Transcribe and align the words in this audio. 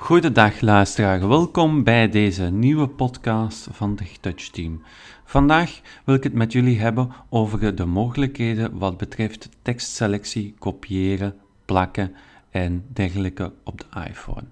Goedendag 0.00 0.60
luisteraar, 0.60 1.28
welkom 1.28 1.84
bij 1.84 2.08
deze 2.08 2.44
nieuwe 2.44 2.88
podcast 2.88 3.68
van 3.70 3.96
de 3.96 4.04
Touch 4.20 4.48
Team. 4.48 4.82
Vandaag 5.24 5.80
wil 6.04 6.14
ik 6.14 6.22
het 6.22 6.32
met 6.32 6.52
jullie 6.52 6.80
hebben 6.80 7.12
over 7.28 7.74
de 7.74 7.84
mogelijkheden 7.84 8.78
wat 8.78 8.96
betreft 8.96 9.48
tekstselectie, 9.62 10.54
kopiëren, 10.58 11.34
plakken 11.64 12.14
en 12.50 12.84
dergelijke 12.92 13.52
op 13.64 13.78
de 13.78 14.08
iPhone. 14.08 14.44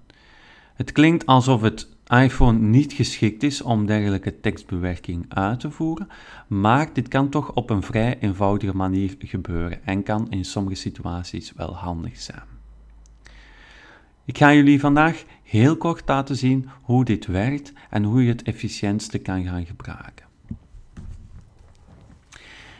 Het 0.75 0.91
klinkt 0.91 1.25
alsof 1.25 1.61
het 1.61 1.89
iPhone 2.07 2.59
niet 2.59 2.93
geschikt 2.93 3.43
is 3.43 3.61
om 3.61 3.85
dergelijke 3.85 4.39
tekstbewerking 4.39 5.25
uit 5.29 5.59
te 5.59 5.71
voeren, 5.71 6.07
maar 6.47 6.93
dit 6.93 7.07
kan 7.07 7.29
toch 7.29 7.53
op 7.53 7.69
een 7.69 7.83
vrij 7.83 8.17
eenvoudige 8.19 8.75
manier 8.75 9.15
gebeuren 9.19 9.85
en 9.85 10.03
kan 10.03 10.31
in 10.31 10.45
sommige 10.45 10.75
situaties 10.75 11.53
wel 11.55 11.75
handig 11.75 12.19
zijn. 12.19 12.55
Ik 14.27 14.37
ga 14.37 14.53
jullie 14.53 14.79
vandaag 14.79 15.23
heel 15.47 15.77
kort 15.77 16.07
laten 16.07 16.35
zien 16.35 16.69
hoe 16.81 17.05
dit 17.05 17.25
werkt 17.25 17.73
en 17.89 18.03
hoe 18.03 18.23
je 18.23 18.29
het 18.29 18.43
efficiëntste 18.43 19.17
kan 19.17 19.43
gaan 19.43 19.65
gebruiken. 19.65 20.25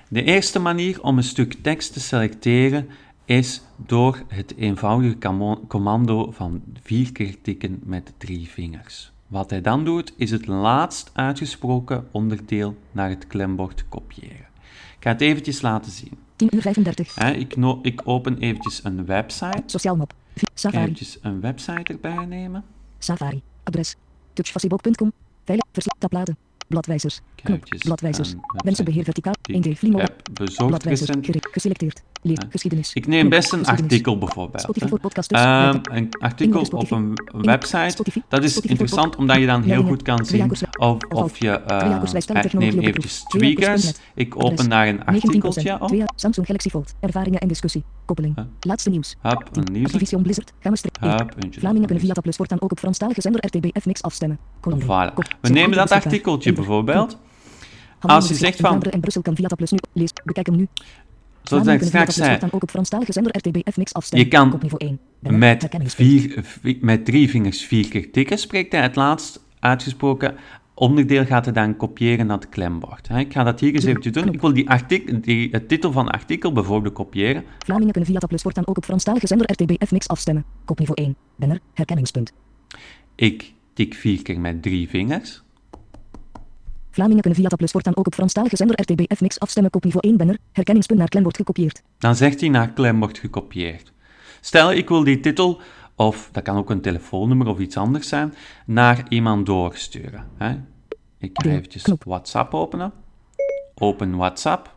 De 0.09 0.23
eerste 0.23 0.59
manier 0.59 1.03
om 1.03 1.17
een 1.17 1.23
stuk 1.23 1.53
tekst 1.61 1.93
te 1.93 1.99
selecteren 1.99 2.89
is 3.25 3.61
door 3.75 4.23
het 4.27 4.55
eenvoudige 4.57 5.17
commando 5.67 6.31
van 6.31 6.63
vier 6.81 7.11
keer 7.11 7.41
tikken 7.41 7.79
met 7.83 8.13
drie 8.17 8.49
vingers. 8.49 9.11
Wat 9.27 9.49
hij 9.49 9.61
dan 9.61 9.85
doet, 9.85 10.13
is 10.17 10.31
het 10.31 10.47
laatst 10.47 11.11
uitgesproken 11.13 12.07
onderdeel 12.11 12.77
naar 12.91 13.09
het 13.09 13.27
klembord 13.27 13.85
kopiëren. 13.89 14.47
Ik 14.97 15.03
ga 15.03 15.09
het 15.09 15.21
eventjes 15.21 15.61
laten 15.61 15.91
zien. 15.91 16.17
10 16.35 16.55
uur 16.55 16.61
35. 16.61 17.17
ik, 17.35 17.55
no 17.55 17.79
ik 17.81 18.01
open 18.03 18.37
eventjes 18.37 18.83
een 18.83 19.05
website. 19.05 19.63
Sociaal 19.65 19.95
map. 19.95 20.13
Safari. 20.53 20.83
Eventjes 20.83 21.17
een 21.21 21.41
website 21.41 21.93
erbij 21.93 22.25
nemen. 22.25 22.63
Safari. 22.97 23.41
Adres. 23.63 23.95
touchfacebook.com. 24.33 25.11
Veilig. 25.45 25.65
Tabbladen. 25.99 26.37
Bladwijzers. 26.67 27.21
Knop. 27.35 27.63
Bladwijzers. 27.77 28.33
Mensenbeheer 28.63 29.03
verticaal. 29.03 29.33
1D. 29.51 29.71
Vlimo. 29.71 30.03
Bladwijzers. 30.57 31.09
Geselecteerd. 31.51 32.03
Leer. 32.21 32.45
Geschiedenis. 32.49 32.93
Ik 32.93 33.07
neem 33.07 33.29
best 33.29 33.53
een 33.53 33.65
artikel 33.65 34.17
bijvoorbeeld. 34.17 34.81
Um, 35.31 35.81
een 35.83 36.09
artikel 36.19 36.61
op 36.61 36.91
een 36.91 37.13
website. 37.31 38.03
Dat 38.27 38.43
is 38.43 38.59
interessant 38.59 39.15
omdat 39.15 39.37
je 39.37 39.45
dan 39.45 39.63
heel 39.63 39.83
goed 39.83 40.01
kan 40.01 40.25
zien 40.25 40.51
of, 40.77 40.97
of 41.09 41.37
je... 41.37 41.61
Uh, 41.71 42.43
ik 42.43 42.53
neem 42.53 42.79
eventjes 42.79 43.23
tweakers. 43.23 43.93
Ik 44.13 44.43
open 44.43 44.69
daar 44.69 44.87
een 44.87 45.05
artikeltje 45.05 45.81
op. 45.81 46.11
Samsung 46.15 46.45
Galaxy 46.45 46.69
Fold. 46.69 46.93
Ervaringen 46.99 47.39
en 47.39 47.47
discussie. 47.47 47.83
Koppeling. 48.05 48.35
Laatste 48.59 48.89
nieuws. 48.89 49.15
Hup, 49.21 49.49
een 49.51 49.67
nieuws. 49.71 49.85
Activision 49.85 50.21
Blizzard. 50.21 50.53
Strepen. 50.73 51.27
Vlamingen 51.51 51.87
kunnen 51.87 52.05
via 52.05 52.21
Plus 52.21 52.35
voortaan 52.35 52.61
ook 52.61 52.71
op 52.71 52.79
Franstalige 52.79 53.21
zender 53.21 53.45
RTBF 53.45 53.85
mix 53.85 54.01
afstemmen. 54.01 54.39
Voilà. 54.69 55.13
We 55.41 55.49
nemen 55.49 55.77
dat 55.77 55.91
artikeltje 55.91 56.53
bijvoorbeeld. 56.53 57.17
Als 57.99 58.27
je 58.27 58.33
zegt 58.33 58.59
van... 58.59 58.81
en 58.81 58.99
Brussel 58.99 59.21
kan 59.21 59.35
via 59.35 59.47
nu. 59.57 59.77
Lees. 59.93 60.11
Bekijk 60.23 60.45
hem 60.45 60.55
nu. 60.55 60.67
Zoals 61.43 61.67
ik 61.67 61.83
straks 61.83 62.15
zei, 62.15 62.39
ook 62.51 62.63
op 62.63 62.69
Franstalige 62.69 63.11
zender 63.11 63.37
RTBF 63.37 63.77
mix 63.77 63.93
afstemmen. 63.93 64.29
je 64.29 64.33
kan 64.35 64.59
met, 65.19 65.67
vier, 65.83 66.45
met 66.81 67.05
drie 67.05 67.29
vingers 67.29 67.65
vier 67.65 67.87
keer 67.87 68.11
tikken, 68.11 68.37
spreekt 68.37 68.71
hij 68.71 68.81
het 68.81 68.95
laatst 68.95 69.39
uitgesproken 69.59 70.35
onderdeel 70.77 71.25
gaat 71.25 71.45
hij 71.45 71.53
dan 71.53 71.75
kopiëren 71.75 72.25
naar 72.25 72.37
het 72.37 72.49
klembord. 72.49 73.09
Ik 73.09 73.33
ga 73.33 73.43
dat 73.43 73.59
hier 73.59 73.73
eens 73.73 73.83
even 73.83 74.11
doen. 74.11 74.33
Ik 74.33 74.41
wil 74.41 74.53
die 74.53 74.69
artikel, 74.69 75.21
die, 75.21 75.49
het 75.51 75.67
titel 75.67 75.91
van 75.91 76.05
het 76.05 76.13
artikel 76.13 76.51
bijvoorbeeld 76.51 76.93
kopiëren. 76.93 77.43
Vlamingen 77.65 77.91
kunnen 77.91 78.11
via 78.11 78.27
Plus 78.27 78.41
voortaan 78.41 78.67
ook 78.67 78.77
op 78.77 78.85
Franstalige 78.85 79.27
zender 79.27 79.51
RTBF 79.51 79.91
mix 79.91 80.07
afstemmen. 80.07 80.45
Kopniveau 80.65 81.01
1. 81.01 81.15
Banner. 81.35 81.59
Herkenningspunt. 81.73 82.33
Ik 83.15 83.53
tik 83.73 83.93
vier 83.93 84.21
keer 84.21 84.39
met 84.39 84.61
drie 84.61 84.89
vingers. 84.89 85.43
Vlamingen 86.91 87.21
kunnen 87.21 87.39
via 87.39 87.55
Plus 87.55 87.71
voortaan 87.71 87.97
ook 87.97 88.07
op 88.07 88.13
Franstalige 88.13 88.55
zender 88.55 88.81
RTBF 88.81 89.21
mix 89.21 89.39
afstemmen. 89.39 89.71
Kopniveau 89.71 90.07
1. 90.07 90.17
Banner. 90.17 90.37
Herkenningspunt 90.51 90.99
naar 90.99 91.09
klembord 91.09 91.35
gekopieerd. 91.37 91.83
Dan 91.97 92.15
zegt 92.15 92.39
hij 92.39 92.49
naar 92.49 92.71
klembord 92.71 93.17
gekopieerd. 93.17 93.93
Stel, 94.41 94.71
ik 94.71 94.89
wil 94.89 95.03
die 95.03 95.19
titel 95.19 95.61
of 95.97 96.29
dat 96.31 96.43
kan 96.43 96.57
ook 96.57 96.69
een 96.69 96.81
telefoonnummer 96.81 97.47
of 97.47 97.59
iets 97.59 97.77
anders 97.77 98.07
zijn, 98.07 98.33
naar 98.65 99.05
iemand 99.09 99.45
doorsturen. 99.45 100.27
Hè? 100.35 100.55
Ik 101.17 101.31
ga 101.33 101.49
eventjes 101.49 101.83
WhatsApp 101.99 102.53
openen. 102.53 102.93
Open 103.75 104.15
WhatsApp. 104.15 104.75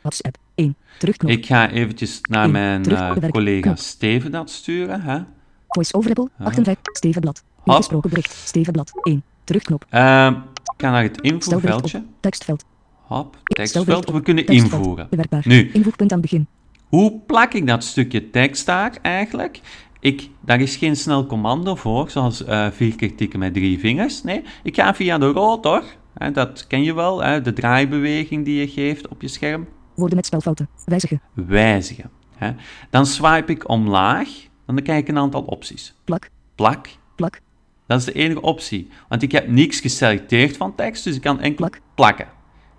WhatsApp 0.00 0.36
1. 0.54 0.76
Terugknop. 0.98 1.30
Ik 1.30 1.46
ga 1.46 1.70
eventjes 1.70 2.18
naar 2.20 2.50
mijn 2.50 2.90
uh, 2.90 3.14
collega 3.30 3.76
Steven 3.76 4.30
dat 4.30 4.50
sturen. 4.50 5.00
Hè? 5.00 5.20
Voice 5.68 5.94
over 5.94 6.10
Apple 6.10 6.28
58. 6.38 6.96
Stevenblad. 6.96 7.44
Ingesproken 7.64 8.10
bericht. 8.10 8.32
Stevenblad 8.32 8.92
1. 9.02 9.22
Terugknop. 9.44 9.84
Uh, 9.90 10.26
ik 10.64 10.84
ga 10.84 10.90
naar 10.90 11.02
het 11.02 11.20
invoerveldje. 11.20 12.04
Tekstveld. 12.20 12.64
Hop, 12.94 13.36
tekstveld. 13.42 14.10
We 14.10 14.22
kunnen 14.22 14.46
invoeren. 14.46 15.08
Nu. 15.42 15.70
Invoegpunt 15.72 16.12
aan 16.12 16.20
het 16.20 16.30
begin. 16.30 16.46
Hoe 16.90 17.20
plak 17.26 17.52
ik 17.52 17.66
dat 17.66 17.84
stukje 17.84 18.30
tekst 18.30 18.66
daar 18.66 18.98
eigenlijk? 19.02 19.60
Ik, 20.00 20.30
daar 20.40 20.60
is 20.60 20.76
geen 20.76 20.96
snel 20.96 21.26
commando 21.26 21.74
voor, 21.74 22.10
zoals 22.10 22.42
uh, 22.42 22.70
vier 22.70 22.96
keer 22.96 23.14
tikken 23.16 23.38
met 23.38 23.54
drie 23.54 23.78
vingers. 23.78 24.22
Nee, 24.22 24.42
ik 24.62 24.74
ga 24.74 24.94
via 24.94 25.18
de 25.18 25.26
rotor. 25.26 25.84
Hè, 26.14 26.30
dat 26.30 26.66
ken 26.66 26.82
je 26.82 26.94
wel, 26.94 27.22
hè, 27.22 27.40
de 27.40 27.52
draaibeweging 27.52 28.44
die 28.44 28.60
je 28.60 28.68
geeft 28.68 29.08
op 29.08 29.22
je 29.22 29.28
scherm. 29.28 29.68
Woorden 29.94 30.16
met 30.16 30.26
spelfouten. 30.26 30.68
Wijzigen. 30.84 31.20
Wijzigen. 31.34 32.10
Hè. 32.36 32.52
Dan 32.90 33.06
swipe 33.06 33.52
ik 33.52 33.68
omlaag. 33.68 34.28
Dan 34.66 34.82
krijg 34.82 35.00
ik 35.00 35.08
een 35.08 35.18
aantal 35.18 35.42
opties. 35.42 35.94
Plak. 36.04 36.30
Plak. 36.54 36.88
Plak. 37.16 37.40
Dat 37.86 37.98
is 37.98 38.04
de 38.04 38.12
enige 38.12 38.42
optie. 38.42 38.88
Want 39.08 39.22
ik 39.22 39.32
heb 39.32 39.48
niks 39.48 39.80
geselecteerd 39.80 40.56
van 40.56 40.74
tekst, 40.74 41.04
dus 41.04 41.14
ik 41.14 41.22
kan 41.22 41.40
enkel 41.40 41.68
Plak. 41.68 41.80
plakken. 41.94 42.28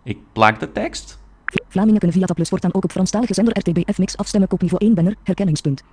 Ik 0.04 0.18
plak 0.34 0.60
de 0.60 0.72
tekst. 0.72 1.20
Vlamingen 1.68 2.00
kunnen 2.00 2.18
via 2.18 2.46
voortaan 2.46 2.74
ook 2.74 2.84
op 2.84 2.92
Franstalige 2.92 3.34
zender 3.34 3.58
RTBF 3.58 3.98
mix 3.98 4.18
afstemmen. 4.18 4.50
Kopniveau 4.50 4.86
1 4.86 4.94
banner, 4.94 5.16
herkenningspunt. 5.24 5.84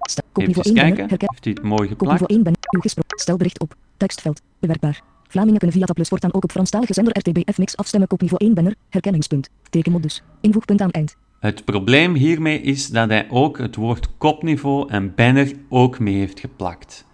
Sta, 0.00 0.22
kopniveau 0.32 0.74
1 0.74 0.74
banner, 0.74 1.08
herken... 1.08 1.28
Heeft 1.30 1.44
hij 1.44 1.52
het 1.52 1.62
mooi 1.62 1.88
geplakt? 1.88 1.98
Kopniveau 1.98 2.34
1 2.34 2.42
banner, 2.42 2.60
uw 2.70 2.80
gesproken. 2.80 3.18
Stelbericht 3.18 3.60
op. 3.60 3.74
Tekstveld. 3.96 4.40
Bewerkbaar. 4.58 5.02
Vlamingen 5.28 5.58
kunnen 5.58 5.76
via 5.76 5.86
Tableau 5.86 6.08
voortaan 6.08 6.34
ook 6.34 6.44
op 6.44 6.50
Franstalige 6.50 6.94
zender 6.94 7.18
RTBF 7.18 7.58
mix 7.58 7.76
afstemmen. 7.76 8.08
Kopniveau 8.08 8.44
1 8.44 8.54
banner, 8.54 8.74
herkenningspunt. 8.88 9.50
Tekenmodus. 9.70 10.22
Invoegpunt 10.40 10.80
aan 10.80 10.90
eind. 10.90 11.16
Het 11.40 11.64
probleem 11.64 12.14
hiermee 12.14 12.60
is 12.60 12.88
dat 12.88 13.08
hij 13.08 13.26
ook 13.30 13.58
het 13.58 13.76
woord 13.76 14.08
kopniveau 14.18 14.88
en 14.88 15.14
banner 15.14 15.52
ook 15.68 15.98
mee 15.98 16.14
heeft 16.14 16.40
geplakt. 16.40 17.06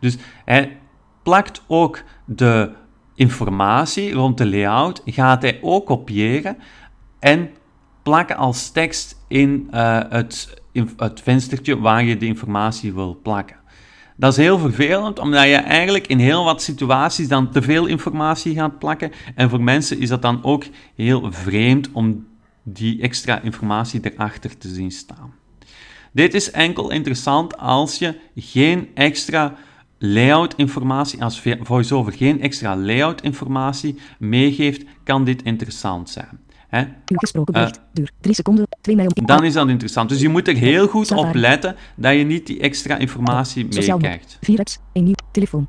Dus 0.00 0.16
hij 0.44 0.76
plakt 1.22 1.62
ook 1.66 2.02
de 2.24 2.72
informatie 3.14 4.12
rond 4.12 4.38
de 4.38 4.46
layout 4.46 5.02
gaat 5.04 5.42
hij 5.42 5.58
ook 5.62 5.86
kopiëren 5.86 6.56
en 7.18 7.50
plakken 8.02 8.36
als 8.36 8.70
tekst 8.70 9.16
in, 9.28 9.68
uh, 9.74 10.00
het, 10.08 10.62
in 10.72 10.90
het 10.96 11.20
venstertje 11.20 11.78
waar 11.78 12.04
je 12.04 12.16
de 12.16 12.26
informatie 12.26 12.92
wil 12.94 13.18
plakken. 13.22 13.56
Dat 14.16 14.32
is 14.32 14.38
heel 14.38 14.58
vervelend, 14.58 15.18
omdat 15.18 15.42
je 15.42 15.54
eigenlijk 15.54 16.06
in 16.06 16.18
heel 16.18 16.44
wat 16.44 16.62
situaties 16.62 17.28
dan 17.28 17.50
te 17.50 17.62
veel 17.62 17.86
informatie 17.86 18.54
gaat 18.54 18.78
plakken. 18.78 19.12
En 19.34 19.50
voor 19.50 19.62
mensen 19.62 20.00
is 20.00 20.08
dat 20.08 20.22
dan 20.22 20.44
ook 20.44 20.64
heel 20.94 21.32
vreemd 21.32 21.92
om 21.92 22.26
die 22.62 23.00
extra 23.00 23.40
informatie 23.40 24.00
erachter 24.02 24.58
te 24.58 24.68
zien 24.68 24.90
staan. 24.90 25.34
Dit 26.12 26.34
is 26.34 26.50
enkel 26.50 26.90
interessant 26.90 27.58
als 27.58 27.98
je 27.98 28.18
geen 28.36 28.88
extra 28.94 29.54
layout 30.12 30.54
informatie, 30.56 31.22
als 31.22 31.42
VoiceOver 31.60 32.12
geen 32.12 32.40
extra 32.40 32.76
layout 32.76 33.20
informatie 33.20 33.98
meegeeft, 34.18 34.84
kan 35.04 35.24
dit 35.24 35.42
interessant 35.42 36.10
zijn. 36.10 36.38
Hè? 36.68 36.80
Uw 36.80 37.16
gesproken 37.18 37.52
bericht, 37.52 37.76
uh, 37.76 37.82
duur 37.92 38.10
3 38.20 38.34
seconden, 38.34 38.66
2 38.80 38.96
mei 38.96 39.08
om... 39.14 39.26
Dan 39.26 39.44
is 39.44 39.52
dat 39.52 39.68
interessant. 39.68 40.08
Dus 40.08 40.20
je 40.20 40.28
moet 40.28 40.48
er 40.48 40.54
heel 40.54 40.86
goed 40.86 41.12
op 41.12 41.34
letten 41.34 41.76
dat 41.96 42.16
je 42.16 42.24
niet 42.24 42.46
die 42.46 42.60
extra 42.60 42.96
informatie 42.96 43.66
meekrijgt. 43.66 44.38
4x, 44.50 44.82
een 44.92 45.04
nieuw 45.04 45.14
telefoon. 45.32 45.66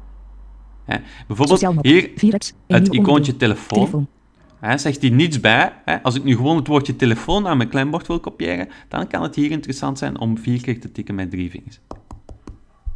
Hè? 0.86 0.98
Bijvoorbeeld 1.28 1.82
hier 1.82 2.10
4x, 2.10 2.56
het 2.68 2.94
icoontje 2.94 3.38
telefoon. 3.38 3.78
telefoon. 3.78 4.08
Hè, 4.60 4.78
zegt 4.78 5.02
hij 5.02 5.10
niets 5.10 5.40
bij. 5.40 5.74
Hè? 5.86 6.04
Als 6.04 6.16
ik 6.16 6.24
nu 6.24 6.36
gewoon 6.36 6.56
het 6.56 6.68
woordje 6.68 6.96
telefoon 6.96 7.44
naar 7.44 7.58
mijn 7.58 7.70
klembord 7.70 8.08
wil 8.08 8.20
kopiëren, 8.20 8.68
dan 8.88 9.08
kan 9.08 9.24
het 9.24 9.36
hier 9.36 9.52
interessant 9.52 9.98
zijn 9.98 10.20
om 10.20 10.38
vier 10.38 10.62
keer 10.62 10.80
te 10.80 10.92
tikken 10.92 11.16
met 11.16 11.32
drie 11.32 11.50
vingers. 11.50 11.80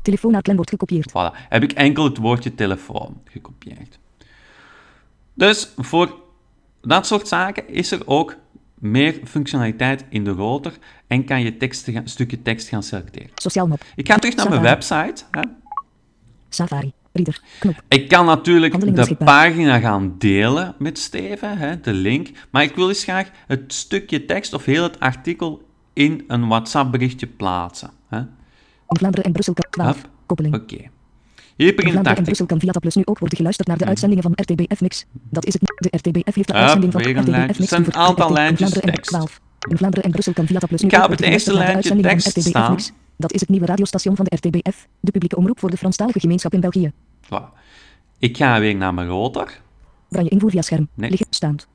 Telefoon 0.01 0.31
naar 0.31 0.41
klembord 0.41 0.69
gekopieerd. 0.69 1.09
Voilà, 1.09 1.47
heb 1.49 1.63
ik 1.63 1.71
enkel 1.71 2.03
het 2.03 2.17
woordje 2.17 2.55
telefoon 2.55 3.21
gekopieerd. 3.25 3.99
Dus 5.33 5.73
voor 5.77 6.15
dat 6.81 7.07
soort 7.07 7.27
zaken 7.27 7.69
is 7.69 7.91
er 7.91 8.01
ook 8.05 8.35
meer 8.79 9.19
functionaliteit 9.25 10.05
in 10.09 10.23
de 10.23 10.31
rotor 10.31 10.73
en 11.07 11.25
kan 11.25 11.41
je 11.41 11.57
tekst 11.57 11.91
stukje 12.03 12.41
tekst 12.41 12.67
gaan 12.67 12.83
selecteren. 12.83 13.29
Sociaal 13.35 13.67
map. 13.67 13.83
Ik 13.95 14.07
ga 14.07 14.17
terug 14.17 14.35
naar 14.35 14.49
mijn 14.49 14.61
website. 14.61 15.23
Hè. 15.31 15.41
Safari. 16.49 16.93
Reader. 17.11 17.41
Knop. 17.59 17.83
Ik 17.87 18.07
kan 18.07 18.25
natuurlijk 18.25 18.95
de 18.95 19.15
pagina 19.15 19.79
gaan 19.79 20.15
delen 20.17 20.75
met 20.77 20.97
Steven, 20.97 21.57
hè, 21.57 21.79
de 21.79 21.93
link, 21.93 22.29
maar 22.49 22.63
ik 22.63 22.75
wil 22.75 22.87
eens 22.89 23.03
graag 23.03 23.31
het 23.47 23.73
stukje 23.73 24.25
tekst 24.25 24.53
of 24.53 24.65
heel 24.65 24.83
het 24.83 24.99
artikel 24.99 25.67
in 25.93 26.23
een 26.27 26.47
WhatsApp 26.47 26.91
berichtje 26.91 27.27
plaatsen. 27.27 27.89
Hè. 28.07 28.21
In 28.89 28.97
Vlaanderen 28.97 29.25
en 29.25 29.31
Brussel 29.31 29.53
kan 29.53 29.65
12. 29.69 29.95
Hup. 29.95 30.09
Koppeling. 30.25 30.55
Oké. 30.55 30.75
Hier 31.55 31.67
In 31.67 31.75
begint 31.75 31.91
Vlaanderen 31.91 32.17
en. 32.17 32.23
Brussel 32.23 32.45
kan 32.45 32.59
via 32.59 32.71
Tablet 32.71 32.95
nu 32.95 33.01
ook 33.05 33.19
worden 33.19 33.37
geluisterd 33.37 33.67
naar 33.67 33.77
de 33.77 33.85
uitzendingen 33.85 34.23
van 34.23 34.33
RTBF 34.35 34.81
Mix. 34.81 35.05
Dat 35.29 35.45
is 35.45 35.53
het. 35.53 35.61
De 35.75 35.97
RTBF 35.97 36.35
heeft 36.35 36.47
de 36.47 36.53
uitzending 36.53 36.91
van 36.91 37.01
RTBF. 37.01 37.59
Mix 37.59 37.69
zijn 37.69 37.85
een 37.85 37.95
aantal 37.95 38.31
lijntjes 38.33 38.69
tekst. 38.69 39.11
12. 39.11 39.41
In 39.69 39.77
Vlaanderen 39.77 40.05
en 40.05 40.11
Brussel 40.11 40.33
kan 40.33 40.47
via 40.47 40.59
Tablet 40.59 40.81
nu 40.81 40.87
Ik 40.87 40.93
ook 40.93 40.99
ga 40.99 41.05
op 41.05 41.11
worden 41.11 41.25
het 41.25 41.33
eerste 41.33 41.49
geluisterd 41.51 41.93
naar 41.93 41.95
de 41.95 42.03
lijntje 42.03 42.13
uitzendingen 42.13 42.21
van 42.21 42.31
tekst 42.31 42.37
RTBF 42.37 42.49
staan. 42.49 42.71
Mix. 42.71 42.91
Dat 43.15 43.33
is 43.33 43.39
het 43.39 43.49
nieuwe 43.49 43.65
radiostation 43.65 44.15
van 44.15 44.25
de 44.25 44.35
RTBF, 44.35 44.87
de 44.99 45.11
publieke 45.11 45.35
omroep 45.35 45.59
voor 45.59 45.69
de 45.69 45.77
Franstalige 45.77 46.19
gemeenschap 46.19 46.53
in 46.53 46.59
België. 46.59 46.91
Voilà. 47.25 47.57
Ik 48.17 48.37
ga 48.37 48.59
weer 48.59 48.75
naar 48.75 48.93
mijn 48.93 49.07
rotor. 49.07 49.51
Branje 50.09 50.29
invoer 50.29 50.49
via 50.49 50.61
scherm. 50.61 50.87
Nee. 50.93 51.09
Liggen 51.09 51.27
staand. 51.29 51.67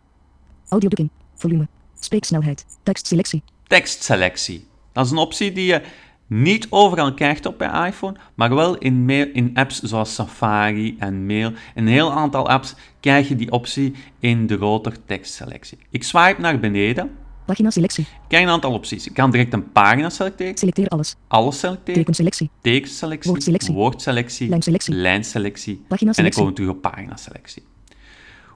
Audiodrukking. 0.68 1.10
Volume. 1.34 1.68
Spreeksnelheid. 2.00 2.66
Tekstselectie. 2.82 3.42
tekstselectie. 3.66 4.66
Dat 4.92 5.04
is 5.04 5.10
een 5.10 5.16
optie 5.16 5.52
die 5.52 5.66
je 5.66 5.82
niet 6.26 6.66
overal 6.70 7.14
krijgt 7.14 7.46
op 7.46 7.60
je 7.60 7.86
iPhone, 7.86 8.16
maar 8.34 8.54
wel 8.54 8.78
in, 8.78 9.04
mail, 9.04 9.26
in 9.32 9.50
apps 9.54 9.80
zoals 9.80 10.14
Safari 10.14 10.96
en 10.98 11.26
Mail. 11.26 11.52
Een 11.74 11.86
heel 11.86 12.12
aantal 12.12 12.48
apps 12.48 12.74
krijg 13.00 13.28
je 13.28 13.36
die 13.36 13.50
optie 13.50 13.94
in 14.18 14.46
de 14.46 14.54
rotor 14.56 14.92
tekstselectie. 15.06 15.78
Ik 15.90 16.04
swipe 16.04 16.40
naar 16.40 16.58
beneden. 16.60 17.10
Pagina 17.46 17.70
selectie. 17.70 18.04
Ik 18.04 18.28
krijg 18.28 18.44
een 18.44 18.50
aantal 18.50 18.72
opties. 18.72 19.06
Ik 19.06 19.14
kan 19.14 19.30
direct 19.30 19.52
een 19.52 19.72
pagina 19.72 20.10
selecteren, 20.10 20.58
Selecteer 20.58 20.88
alles. 20.88 21.16
alles 21.28 21.58
selecteren, 21.58 21.94
Tekenselectie. 21.94 22.50
tekenselectie, 22.60 23.30
Woordselectie. 23.30 23.74
woordselectie, 23.74 24.48
Lijnselectie. 24.48 24.94
lijnselectie. 24.94 25.74
Pagina 25.88 25.90
En 25.98 26.04
dan 26.06 26.14
selectie. 26.14 26.40
komen 26.42 26.54
we 26.56 26.60
terug 26.60 26.74
op 26.76 26.82
paginaselectie. 26.82 27.62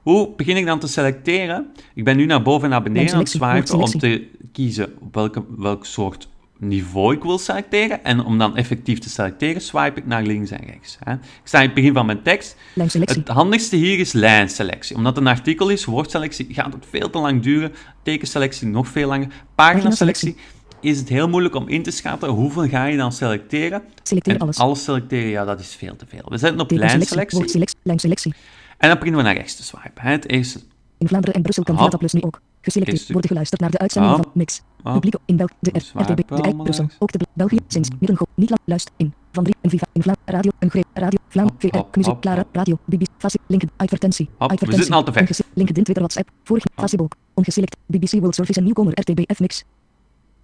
Hoe 0.03 0.31
begin 0.37 0.57
ik 0.57 0.67
dan 0.67 0.79
te 0.79 0.87
selecteren? 0.87 1.67
Ik 1.95 2.05
ben 2.05 2.17
nu 2.17 2.25
naar 2.27 2.43
boven 2.43 2.65
en 2.65 2.71
naar 2.71 2.83
beneden 2.83 3.13
aan 3.13 3.19
het 3.19 3.29
swipen 3.29 3.79
om 3.79 3.85
te 3.85 4.29
kiezen 4.53 4.93
welke, 5.13 5.45
welk 5.57 5.85
soort 5.87 6.29
niveau 6.59 7.15
ik 7.15 7.23
wil 7.23 7.39
selecteren. 7.39 8.05
En 8.05 8.25
om 8.25 8.39
dan 8.39 8.57
effectief 8.57 8.99
te 8.99 9.09
selecteren, 9.09 9.61
swipe 9.63 10.01
ik 10.01 10.07
naar 10.07 10.23
links 10.23 10.51
en 10.51 10.65
rechts. 10.67 10.97
Hè. 11.05 11.13
Ik 11.13 11.19
sta 11.45 11.59
in 11.59 11.65
het 11.65 11.75
begin 11.75 11.95
van 11.95 12.07
mijn 12.07 12.23
tekst. 12.23 12.57
Het 12.75 13.29
handigste 13.29 13.77
hier 13.77 13.99
is 13.99 14.13
lijnselectie. 14.13 14.97
Omdat 14.97 15.17
het 15.17 15.25
een 15.25 15.31
artikel 15.31 15.69
is, 15.69 15.85
woordselectie, 15.85 16.47
gaat 16.51 16.73
het 16.73 16.87
veel 16.91 17.11
te 17.11 17.19
lang 17.19 17.43
duren. 17.43 17.73
Tekenselectie 18.03 18.67
nog 18.67 18.89
veel 18.89 19.09
langer. 19.09 19.29
Paginaselectie 19.55 20.37
is 20.81 20.99
het 20.99 21.09
heel 21.09 21.29
moeilijk 21.29 21.55
om 21.55 21.69
in 21.69 21.83
te 21.83 21.91
schatten 21.91 22.29
hoeveel 22.29 22.69
ga 22.69 22.85
je 22.85 22.97
dan 22.97 23.13
selecteren. 23.13 23.83
Selecteer 24.03 24.35
En 24.35 24.41
alles. 24.41 24.59
alles 24.59 24.85
selecteren, 24.85 25.31
ja, 25.31 25.45
dat 25.45 25.61
is 25.61 25.75
veel 25.75 25.97
te 25.97 26.07
veel. 26.09 26.23
We 26.25 26.39
zetten 26.39 26.61
op 26.61 26.71
lijnselectie. 26.71 27.67
Lijnselectie. 27.83 28.35
En 28.79 28.89
dan 28.89 28.99
beginnen 28.99 29.21
we 29.21 29.27
naar 29.27 29.37
rechts 29.37 29.57
te 29.57 29.63
swipen. 29.63 30.03
hè. 30.03 30.11
Het 30.11 30.29
eerste. 30.31 30.61
In 30.99 31.09
Vlaanderen 31.09 31.35
en 31.37 31.43
Brussel 31.43 31.63
kan 31.63 31.75
Hop. 31.75 31.83
via 31.83 31.91
Tablet 31.91 32.13
nu 32.13 32.21
ook. 32.23 32.41
Geselecteerd 32.61 33.09
worden 33.13 33.29
geluisterd 33.31 33.61
naar 33.61 33.71
de 33.71 33.79
uitzending 33.79 34.15
van 34.15 34.31
Mix. 34.35 34.63
Publiek 34.83 35.15
in 35.25 35.37
België. 35.37 35.55
De 35.61 35.71
RTB. 35.95 36.17
De 36.17 36.25
Brussel. 36.25 36.55
langs. 36.57 36.97
Ook 36.99 37.13
de 37.13 37.19
Bel- 37.19 37.27
België. 37.35 37.59
Sinds. 37.67 37.89
Middengo. 37.99 38.25
Niet 38.35 38.49
lang. 38.51 38.61
Luister. 38.65 38.93
In. 38.97 39.13
Van 39.33 39.45
3. 39.45 39.57
En 39.61 39.71
Viva. 39.71 39.87
In 39.93 40.03
Vlaanderen. 40.03 40.35
Radio. 40.35 40.51
Een 40.59 40.71
greep. 40.71 40.85
Radio. 40.95 41.19
Vlaam. 41.29 41.49
VR. 41.59 41.79
Muziek. 41.99 42.21
Clara. 42.21 42.45
Radio. 42.53 42.79
BBC. 42.85 43.07
Fasie. 43.19 43.41
LinkedIn. 43.47 43.75
Advertentie. 43.77 44.27
We 44.27 44.33
Advertentie. 44.39 44.77
zitten 44.77 44.95
al 44.97 45.03
te 45.05 45.13
ver. 45.13 45.21
Ongese- 45.21 45.45
LinkedIn. 45.55 45.83
Twitter. 45.85 46.05
WhatsApp. 46.05 46.31
Vorig. 46.45 46.65
Facebook. 46.77 47.15
Ongeselect. 47.35 47.77
BBC 47.87 48.11
World 48.11 48.35
Service 48.35 48.59
en 48.59 48.65
nieuwkomer 48.65 48.93
RTBF 49.01 49.41
Mix. 49.41 49.65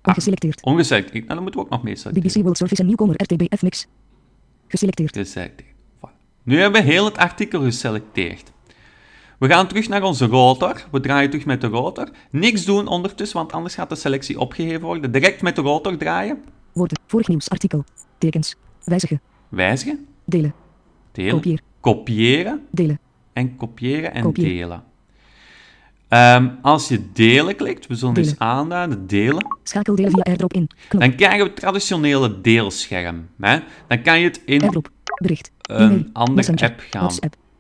Ongeselecteerd. 0.03 0.63
Ongeselecteerd. 0.65 1.25
Nou, 1.25 1.35
dan 1.35 1.43
moeten 1.43 1.61
we 1.61 1.67
ook 1.67 1.73
nog 1.73 1.83
meer 1.83 1.97
selecteren. 1.97 2.29
BBC 2.31 2.43
World 2.43 2.57
Service 2.57 2.81
en 2.81 2.87
nieuwkomer 2.87 3.15
RTBF 3.23 3.63
Mix. 3.63 3.87
Geselecteerd. 4.69 5.17
Geselecteerd. 5.17 5.73
Nu 6.43 6.61
hebben 6.61 6.83
we 6.85 6.91
heel 6.91 7.05
het 7.05 7.17
artikel 7.17 7.61
geselecteerd. 7.63 8.53
We 9.45 9.51
gaan 9.51 9.67
terug 9.67 9.89
naar 9.89 10.03
onze 10.03 10.27
rotor. 10.27 10.85
We 10.91 11.01
draaien 11.01 11.31
terug 11.31 11.47
met 11.47 11.61
de 11.61 11.67
rotor. 11.67 12.09
Niks 12.31 12.65
doen 12.65 12.87
ondertussen, 12.87 13.37
want 13.39 13.53
anders 13.53 13.75
gaat 13.75 13.89
de 13.89 13.95
selectie 13.95 14.41
opgeheven 14.41 14.81
worden. 14.81 15.13
Direct 15.13 15.43
met 15.43 15.57
de 15.57 15.63
rotor 15.63 15.97
draaien. 15.97 16.45
Woorden. 16.73 16.99
Vorig 17.07 17.29
nieuws. 17.29 17.51
Artikel. 17.51 17.85
Tekens. 18.19 18.57
Wijzigen. 18.85 19.21
Wijzigen. 19.49 20.07
Delen. 20.25 20.55
Delen. 21.13 21.33
Kopieer. 21.33 21.61
Kopiëren. 21.81 22.67
Delen. 22.71 22.99
En 23.33 23.57
kopiëren 23.57 24.15
en 24.15 24.33
delen. 24.33 24.83
Ehm, 26.09 26.49
als 26.63 26.89
je 26.89 27.13
delen 27.13 27.57
klikt, 27.57 27.87
we 27.87 27.95
zullen 27.95 28.15
Delen. 28.15 28.31
eens 28.31 28.39
aanduiden, 28.39 29.07
delen. 29.07 29.47
Schakel 29.63 29.95
delen 29.95 30.11
via 30.11 30.23
AirDrop 30.23 30.53
in. 30.53 30.69
Knop. 30.89 31.03
Dan 31.03 31.15
krijgen 31.15 31.39
we 31.39 31.45
het 31.45 31.57
traditionele 31.57 32.41
deelscherm. 32.41 33.29
Hè? 33.41 33.59
Dan 33.89 34.03
kan 34.03 34.19
je 34.19 34.25
het 34.25 34.41
in 34.45 34.61
AirDrop. 34.61 34.91
Bericht. 35.23 35.51
een 35.63 36.11
andere 36.13 36.57
app 36.63 36.83
gaan. 36.91 37.11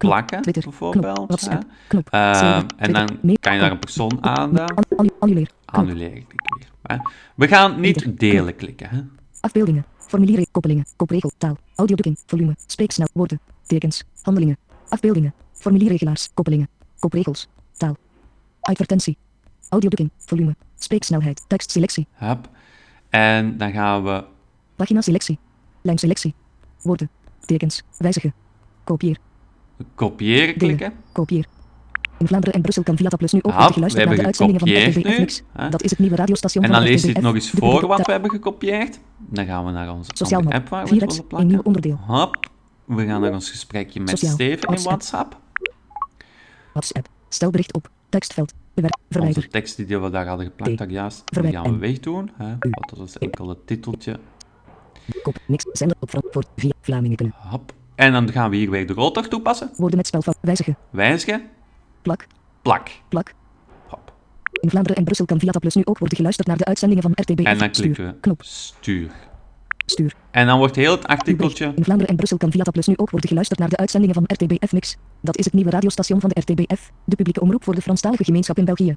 Plakken, 0.07 0.43
Twitter. 0.43 0.63
bijvoorbeeld. 0.63 1.15
Knop. 1.15 1.29
WhatsApp. 1.29 1.65
Knop. 1.89 2.09
Ehm, 2.11 2.63
en 2.77 2.93
dan 2.93 3.09
kan 3.41 3.55
je 3.55 3.61
naar 3.61 3.71
een 3.71 3.79
persoon 3.79 4.09
Knop. 4.09 4.25
aanduiden. 4.25 4.77
An- 4.77 5.11
annu- 5.19 5.47
Annuleer. 5.65 6.13
Weer. 6.13 6.23
Hè? 6.83 6.97
We 7.35 7.49
gaan 7.49 7.81
niet 7.81 8.19
delen 8.19 8.57
klikken. 8.57 8.89
Hè? 8.91 9.01
Afbeeldingen. 9.41 9.85
Formulieren. 9.99 10.47
Koppelingen. 10.51 10.85
Kopregel. 10.97 11.33
Taal. 11.39 11.57
Audiodrukking. 11.75 12.19
Volume. 12.27 12.55
Spreeksnel. 12.67 13.09
Woorden. 13.13 13.41
Tekens. 13.67 14.05
Handelingen. 14.23 14.57
Afbeeldingen. 14.89 15.35
Formulierregelaars. 15.53 16.31
Koppelingen. 16.35 16.69
Kopregels. 16.99 17.49
Taal. 17.77 17.97
Advertentie. 18.61 19.17
Audiodrukking. 19.69 20.11
Volume. 20.19 20.55
Spreeksnelheid. 20.79 21.45
Tekstselectie. 21.49 22.07
Hup. 22.13 22.49
En 23.11 23.59
dan 23.59 23.73
gaan 23.73 24.05
we 24.05 24.25
Pagina 24.77 25.01
selectie. 25.01 25.39
Lijnselectie. 25.83 26.35
Woorden. 26.83 27.11
Tekens. 27.41 27.83
Wijzigen. 27.99 28.35
Kopieer. 28.85 29.17
Kopiëren 29.95 30.57
klikken. 30.57 30.93
Kopieer. 31.13 31.45
In 32.19 32.27
Vlaanderen 32.27 32.55
en 32.55 32.63
Brussel 32.63 32.83
kan 32.83 32.97
via 32.97 33.09
nu 33.19 33.39
ook 33.43 33.53
worden 33.53 33.73
geluisterd 33.73 34.07
naar 34.07 34.17
de 34.17 34.25
uitzendingen 34.25 34.61
van 34.61 35.13
Mix. 35.19 35.43
hè? 35.53 35.69
Dat 35.69 35.83
is 35.83 35.91
het 35.91 35.99
nieuwe 35.99 36.17
radiostation 36.17 36.65
En 36.65 36.71
van 36.71 36.79
dan 36.81 36.89
lees 36.89 37.01
ik 37.05 37.09
RTBF, 37.09 37.15
het 37.17 37.25
nog 37.25 37.35
eens 37.35 37.51
voor 37.51 37.87
wat 37.87 38.07
we 38.07 38.13
hebben 38.13 38.31
gekopieerd. 38.31 38.99
Dan 39.19 39.47
gaan 39.47 39.65
we 39.65 39.71
naar 39.71 39.93
onze 39.93 40.11
Sociaal 40.15 40.43
app 40.51 40.69
waar 40.69 40.87
we 40.87 40.95
het 40.95 41.03
4x, 41.03 41.07
willen 41.07 41.19
een 41.21 41.27
plakken. 41.27 41.49
nieuw 41.51 41.61
onderdeel. 41.63 41.99
Hop. 42.07 42.37
We 42.85 43.07
gaan 43.07 43.21
naar 43.21 43.33
ons 43.33 43.51
gesprekje 43.51 44.01
met. 44.01 44.19
Steven 44.19 44.75
in 44.75 44.83
WhatsApp. 44.83 45.37
WhatsApp. 46.73 47.09
Stel 47.29 47.51
bericht 47.51 47.73
op. 47.75 47.91
Tekstveld. 48.09 48.53
Bewerk. 48.75 48.95
Onze 48.97 49.07
Verwijder. 49.19 49.49
tekst 49.49 49.77
die 49.77 49.99
we 49.99 50.11
daar 50.11 50.27
hadden 50.27 50.47
geplakt, 50.47 50.75
T. 50.75 50.79
daar 50.79 50.91
juist, 50.91 51.17
die 51.17 51.25
Verwijder. 51.33 51.61
gaan 51.61 51.73
we 51.73 51.79
wegdoen. 51.79 52.31
Dat 52.95 53.07
is 53.09 53.19
enkel 53.19 53.49
het 53.49 53.67
titeltje. 53.67 54.19
Kop. 55.23 55.37
Niks. 55.47 55.65
Zender 55.73 55.97
op 56.01 56.11
Frankfurt 56.11 56.47
via 56.57 56.73
Vlamingen 56.81 57.17
kunnen. 57.17 57.35
Hop. 57.39 57.73
En 57.95 58.13
dan 58.13 58.33
gaan 58.33 58.51
we 58.51 58.57
hier 58.57 58.71
weer 58.71 58.87
de 58.87 58.93
rotor 58.93 59.29
toepassen. 59.29 59.71
Woorden 59.77 59.97
met 59.97 60.07
spelfout. 60.07 60.37
Wijzigen. 60.41 60.77
Wijzigen. 60.91 61.43
Plak. 62.03 62.27
Plak. 62.63 62.89
Plak. 63.09 63.35
Hop. 63.87 64.13
In 64.53 64.71
Vlaanderen 64.71 64.97
en 64.99 65.05
Brussel 65.05 65.27
kan 65.27 65.39
via 65.39 65.53
Taplus 65.53 65.75
nu 65.75 65.83
ook 65.85 65.99
worden 65.99 66.17
geluisterd 66.17 66.49
naar 66.49 66.57
de 66.57 66.65
uitzendingen 66.65 67.03
van 67.03 67.13
RTBF. 67.15 67.45
En 67.45 67.59
dan 67.59 67.71
klikken 67.71 68.07
we 68.07 68.15
Knop. 68.21 68.43
stuur. 68.43 69.11
Stuur. 69.87 70.15
En 70.31 70.47
dan 70.47 70.59
wordt 70.59 70.77
heel 70.77 70.91
het 70.91 71.07
artikeltje 71.07 71.73
In 71.77 71.85
Vlaanderen 71.85 72.11
en 72.11 72.17
Brussel 72.17 72.37
kan 72.37 72.51
via 72.51 72.63
Taplus 72.63 72.87
nu 72.87 72.97
ook 72.97 73.11
worden 73.11 73.29
geluisterd 73.29 73.61
naar 73.61 73.69
de 73.69 73.77
uitzendingen 73.77 74.15
van 74.15 74.25
RTBF 74.27 74.73
Mix. 74.73 74.97
Dat 75.21 75.37
is 75.37 75.45
het 75.45 75.55
nieuwe 75.55 75.71
radiostation 75.71 76.21
van 76.21 76.31
de 76.33 76.41
RTBF, 76.41 76.91
de 77.05 77.17
publieke 77.17 77.41
omroep 77.41 77.65
voor 77.65 77.75
de 77.75 77.83
Franstalige 77.83 78.25
gemeenschap 78.25 78.59
in 78.59 78.65
België. 78.65 78.97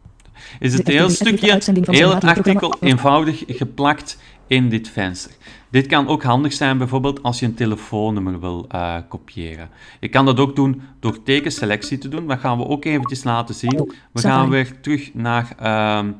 is 0.59 0.73
het 0.73 0.85
De 0.85 0.91
heel 0.91 1.05
RTBF 1.05 1.15
stukje, 1.15 1.59
heel 1.85 2.13
het 2.13 2.23
artikel 2.23 2.75
eenvoudig 2.79 3.43
geplakt 3.47 4.17
in 4.47 4.69
dit 4.69 4.89
venster. 4.89 5.31
Dit 5.69 5.87
kan 5.87 6.07
ook 6.07 6.23
handig 6.23 6.53
zijn 6.53 6.77
bijvoorbeeld 6.77 7.23
als 7.23 7.39
je 7.39 7.45
een 7.45 7.53
telefoonnummer 7.53 8.39
wil 8.39 8.65
eh, 8.69 8.95
kopiëren. 9.09 9.69
Je 9.99 10.07
kan 10.07 10.25
dat 10.25 10.39
ook 10.39 10.55
doen 10.55 10.81
door 10.99 11.23
tekenselectie 11.23 11.97
te 11.97 12.07
doen. 12.07 12.27
Dat 12.27 12.39
gaan 12.39 12.57
we 12.57 12.67
ook 12.67 12.85
eventjes 12.85 13.23
laten 13.23 13.55
zien. 13.55 13.69
Doc, 13.77 13.93
We 14.11 14.21
gaan 14.21 14.49
weer 14.49 14.81
terug 14.81 15.13
naar 15.13 15.53
ehm, 15.59 16.11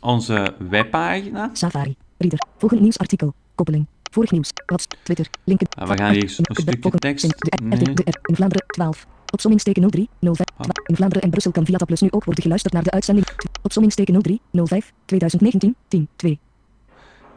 onze 0.00 0.54
webpagina. 0.70 1.50
Safari. 1.52 1.96
Reader. 2.16 2.38
Volgend 2.58 2.80
nieuwsartikel. 2.80 3.34
Koppeling. 3.54 3.86
Vorig 4.10 4.30
nieuws. 4.30 4.50
Wat? 4.66 4.86
Twitter. 5.02 5.26
LinkedIn. 5.44 5.82
Ah, 5.82 5.88
we 5.88 5.96
gaan 5.96 6.12
hier 6.12 6.22
een 6.22 6.28
stukje 6.28 6.98
tekst- 6.98 7.28
De 7.28 7.64
nee. 7.64 7.78
In 8.22 8.34
Vlaanderen 8.34 8.66
12. 8.66 9.06
Opsommingsteken 9.32 9.90
03 9.90 10.08
05. 10.20 10.40
Ah. 10.56 10.66
In 10.86 10.96
Vlaanderen 10.96 11.22
en 11.24 11.30
Brussel 11.30 11.52
kan 11.52 11.64
via 11.64 11.76
Taplus 11.76 12.00
nu 12.00 12.08
ook 12.10 12.24
worden 12.24 12.42
geluisterd 12.42 12.74
naar 12.74 12.82
de 12.82 12.90
uitzending. 12.90 13.26
Opsommingsteken 13.62 14.22
03 14.22 14.40
05 14.52 14.92
2019 15.04 15.74
10 15.88 16.08
2. 16.16 16.38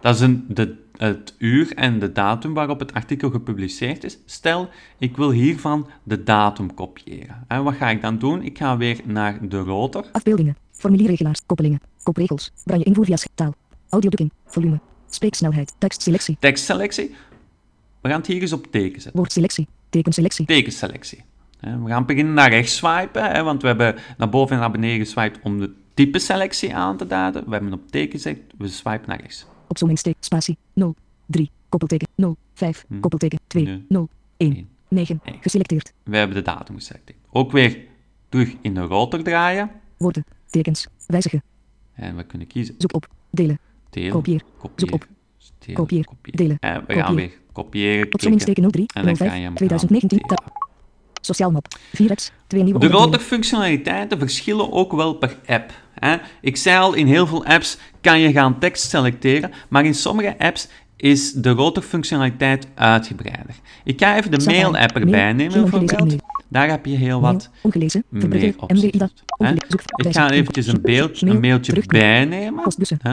Dat 0.02 0.16
is 0.16 0.22
een, 0.22 0.46
de, 0.48 0.76
het 0.98 1.36
uur 1.38 1.74
en 1.76 2.00
de 2.00 2.12
datum 2.12 2.54
waarop 2.54 2.80
het 2.80 2.94
artikel 2.94 3.30
gepubliceerd 3.30 4.04
is. 4.04 4.18
Stel, 4.26 4.70
ik 4.98 5.18
wil 5.18 5.32
hiervan 5.32 5.88
de 6.04 6.24
datum 6.24 6.74
kopiëren. 6.74 7.44
En 7.48 7.64
wat 7.64 7.74
ga 7.74 7.90
ik 7.90 8.02
dan 8.02 8.18
doen? 8.18 8.44
Ik 8.44 8.58
ga 8.58 8.78
weer 8.78 9.00
naar 9.06 9.48
de 9.50 9.60
rotor. 9.60 10.06
Afbeeldingen. 10.12 10.58
Formulierregelaars. 10.72 11.40
Koppelingen. 11.46 11.80
Kopregels. 12.04 12.52
Branje 12.64 12.84
invoer 12.84 13.06
via 13.06 13.18
taal. 13.36 13.56
Audiodrukking. 13.90 14.32
Volume. 14.46 14.80
Spreeksnelheid. 15.10 15.74
Tekstselectie. 15.78 16.38
Tekstselectie. 16.40 17.16
We 18.02 18.10
gaan 18.10 18.18
het 18.18 18.28
hier 18.28 18.42
eens 18.42 18.54
op 18.54 18.72
teken 18.72 19.02
zetten. 19.02 19.20
Woordselectie. 19.20 19.68
Tekenselectie. 19.90 20.46
Tekenselectie. 20.46 21.24
We 21.62 21.88
gaan 21.88 22.06
beginnen 22.06 22.34
naar 22.34 22.50
rechts 22.50 22.76
swipen, 22.76 23.44
want 23.46 23.62
we 23.62 23.68
hebben 23.68 23.96
naar 24.18 24.30
boven 24.30 24.56
en 24.56 24.62
naar 24.62 24.72
beneden 24.72 25.06
geswiped 25.06 25.40
om 25.44 25.60
de 25.60 25.74
type 25.94 26.20
selectie 26.20 26.76
aan 26.76 26.98
te 26.98 27.08
duiden. 27.08 27.46
We 27.46 27.52
hebben 27.52 27.74
op 27.74 27.92
teken 27.92 28.12
gezet, 28.12 28.38
we 28.58 28.68
swipen 28.68 29.10
naar 29.10 29.20
rechts. 29.22 29.46
Opsommingsteken. 29.72 30.24
Spatie. 30.24 30.58
0 30.74 30.96
3. 31.26 31.50
Koppelteken 31.70 32.08
0 32.16 32.38
5. 32.54 32.86
Koppelteken 33.00 33.40
2 33.48 33.64
Nee. 33.64 33.86
0 33.90 34.10
1 34.38 34.56
Eén. 34.58 34.70
9. 34.90 35.22
Nee. 35.26 35.38
Geselecteerd. 35.42 35.94
We 36.04 36.18
hebben 36.18 36.36
de 36.36 36.42
datum 36.42 36.76
geselecteerd. 36.76 37.18
Ook 37.30 37.52
weer 37.52 37.78
terug 38.30 38.54
in 38.62 38.74
de 38.74 38.82
rotor 38.82 39.24
draaien. 39.24 39.72
Woorden. 39.98 40.24
Tekens. 40.50 40.88
Wijzigen. 41.08 41.44
En 41.94 42.16
we 42.16 42.24
kunnen 42.24 42.48
kiezen 42.48 42.76
Zoek 42.78 42.94
op. 42.96 43.08
Delen. 43.30 43.60
delen, 43.90 44.12
Kopieer. 44.12 44.42
kopiëren, 44.58 44.76
Zoek 44.90 44.94
op. 44.94 45.08
delen, 45.60 45.76
Kopieer. 45.76 46.06
kopiëren. 46.06 46.38
Delen. 46.38 46.58
En 46.60 46.86
we 46.88 46.94
gaan 46.94 47.04
Kopieer. 47.06 47.16
weer 47.30 47.40
Kopiëren, 47.52 48.14
Opzomming 48.14 48.44
klikken. 48.44 48.64
steken 48.70 48.72
03 48.72 48.86
En 48.94 49.06
dan 49.06 49.16
kan 49.18 49.26
je 49.28 49.32
05 49.32 49.44
hem 49.44 49.56
2019 49.56 50.20
gaan 50.20 50.28
delen. 50.28 50.44
tab. 50.44 50.61
Sociaal 51.22 51.52
map. 51.52 51.68
4x. 51.76 52.32
Twee 52.48 52.64
nieuwe 52.64 52.80
De 52.80 52.86
onderdelen. 52.86 52.92
rotorfunctionaliteiten 52.92 54.20
verschillen 54.20 54.72
ook 54.72 54.92
wel 54.92 55.14
per 55.14 55.36
app. 55.46 55.72
Hè. 56.00 56.16
Ik 56.42 56.58
zei 56.58 56.80
al, 56.80 56.94
in 56.94 57.08
heel 57.08 57.28
veel 57.28 57.46
apps 57.46 57.78
kan 58.02 58.20
je 58.20 58.32
gaan 58.32 58.60
tekst 58.60 58.90
selecteren, 58.90 59.52
maar 59.70 59.86
in 59.86 59.96
sommige 59.96 60.36
apps 60.40 60.68
is 60.98 61.34
de 61.34 61.50
rotorfunctionaliteit 61.50 62.68
uitgebreider. 62.76 63.56
Ik 63.84 64.00
ga 64.00 64.18
even 64.18 64.32
de 64.32 64.46
mail-app 64.46 64.94
Mail. 64.94 65.06
erbij 65.06 65.34
nemen, 65.34 65.62
bijvoorbeeld. 65.62 66.16
Daar 66.48 66.70
heb 66.70 66.86
je 66.86 66.96
heel 66.96 67.22
wat 67.22 67.50
Ongelezen. 67.62 68.04
meer 68.10 68.54
op 68.58 68.72
Ik 69.96 70.14
ga 70.14 70.30
eventjes 70.32 70.68
een, 70.68 70.82
beeld, 70.82 71.22
een 71.22 71.40
mailtje 71.40 71.84
bijnemen. 71.88 72.64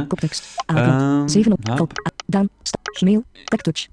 Koptekst. 0.09 0.57
Ehm, 0.67 0.79
Aanknop. 0.79 1.29
7 1.29 1.53
op. 1.53 1.69
hop. 1.69 1.77
Valk. 1.77 1.91
A- 2.07 2.11
Daan. 2.27 2.49
Sta. 2.63 2.79
Mail. 3.01 3.25
TechTouch. 3.45 3.87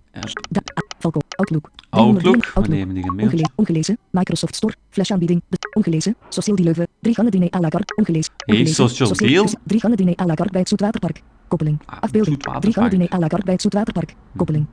Outlook. 1.06 1.24
Outlook. 1.38 1.72
Outlook. 1.90 2.52
Ongelezen. 2.56 3.52
Ongelezen. 3.56 3.98
Microsoft 4.10 4.56
Store. 4.56 4.74
Flashaanbieding. 4.90 5.42
De- 5.50 5.58
Ongelezen. 5.74 6.16
Sociaal 6.30 6.56
die 6.56 6.66
Leuven. 6.66 6.88
Drie 7.02 7.14
gangen 7.14 7.32
diner 7.32 7.50
à 7.56 7.60
la 7.60 7.70
carte. 7.70 7.96
Ongelezen. 7.96 8.34
Social 8.68 9.14
Deal. 9.16 9.48
Drie 9.64 9.80
gangen 9.80 9.98
diner 9.98 10.16
à 10.22 10.26
la 10.26 10.34
carte 10.34 10.52
bij 10.52 10.60
het 10.62 10.70
Zoetwaterpark. 10.70 11.22
Koppeling. 11.48 11.80
Ah, 11.86 12.00
Afbeelding. 12.02 12.38
Drie 12.60 12.74
gangen 12.74 12.90
diner 12.90 13.14
à 13.14 13.18
la 13.20 13.28
carte 13.28 13.46
bij 13.46 13.54
het 13.54 13.62
Zoetwaterpark. 13.62 14.16
Koppeling. 14.36 14.66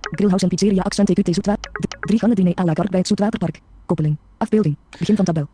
Grillhouse 0.00 0.44
en 0.44 0.50
pizzeria 0.50 0.82
accent 0.82 1.08
EQT 1.10 1.34
Zoetwater. 1.34 1.70
Drie 2.00 2.18
gangen 2.18 2.36
diner 2.36 2.54
à 2.58 2.64
la 2.64 2.72
carte 2.72 2.90
bij 2.90 2.98
het 2.98 3.08
Zoetwaterpark. 3.08 3.60
Koppeling. 3.86 4.16
Afbeelding. 4.38 4.76
Begin 4.98 5.16
van 5.16 5.24
tabel. 5.24 5.46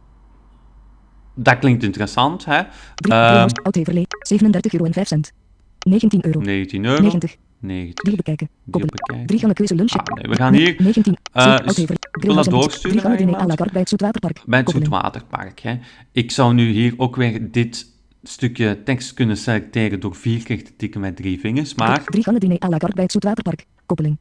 Dat 1.34 1.58
klinkt 1.58 1.82
interessant, 1.82 2.44
hè? 2.44 2.62
Drie. 2.94 3.12
Ehm, 3.12 3.24
Grillhouse. 3.26 3.54
Oud 3.62 3.74
Heverlee. 3.74 4.06
37 4.18 4.72
euro 4.72 4.84
en 4.84 4.92
5 4.92 5.06
cent. 5.08 5.32
19 5.78 6.24
euro. 6.26 6.40
19 6.40 6.84
euro. 6.84 7.02
90. 7.02 7.36
90. 7.66 7.94
Drie 8.04 8.16
bekijken. 8.16 8.48
Koppeling. 8.70 8.90
bekijken. 8.90 9.26
Drie 9.26 9.38
gangen. 9.38 9.54
Ah, 9.56 10.14
nee, 10.14 10.30
we 10.30 10.36
gaan 10.36 10.54
hier, 10.54 10.74
19. 10.78 11.16
eh, 11.32 11.42
Zeven, 11.42 11.58
s- 11.58 11.66
Oud 11.66 11.76
Heverlee. 11.76 11.98
wil 12.12 12.34
dat 12.34 12.44
doorsturen 12.44 13.16
diner 13.16 13.36
à 13.36 13.46
la 13.46 13.54
carte 13.54 13.72
bij 13.72 13.80
het 13.80 13.88
Zoetwaterpark. 13.88 14.42
Bij 14.46 14.58
het. 14.58 14.70
Zoetwaterpark. 14.70 15.60
Hè. 15.60 15.78
Ik 16.12 16.30
zou 16.30 16.54
nu 16.54 16.70
hier 16.70 16.94
ook 16.96 17.16
weer 17.16 17.50
dit 17.50 17.86
stukje 18.22 18.82
tekst 18.82 19.14
kunnen 19.14 19.36
selecteren 19.36 20.00
door 20.00 20.14
vier 20.14 20.42
keer 20.42 20.64
te 20.64 20.76
tikken 20.76 21.00
met 21.00 21.16
drie 21.16 21.40
vingers, 21.40 21.74
maar 21.74 22.04
Drie 22.04 22.22
gangen 22.22 22.40
diner 22.40 22.62
à 22.64 22.68
la 22.68 22.76
carte 22.76 22.94
bij 22.94 23.02
het 23.02 23.12
Zoetwaterpark. 23.12 23.66
Koppeling. 23.86 24.16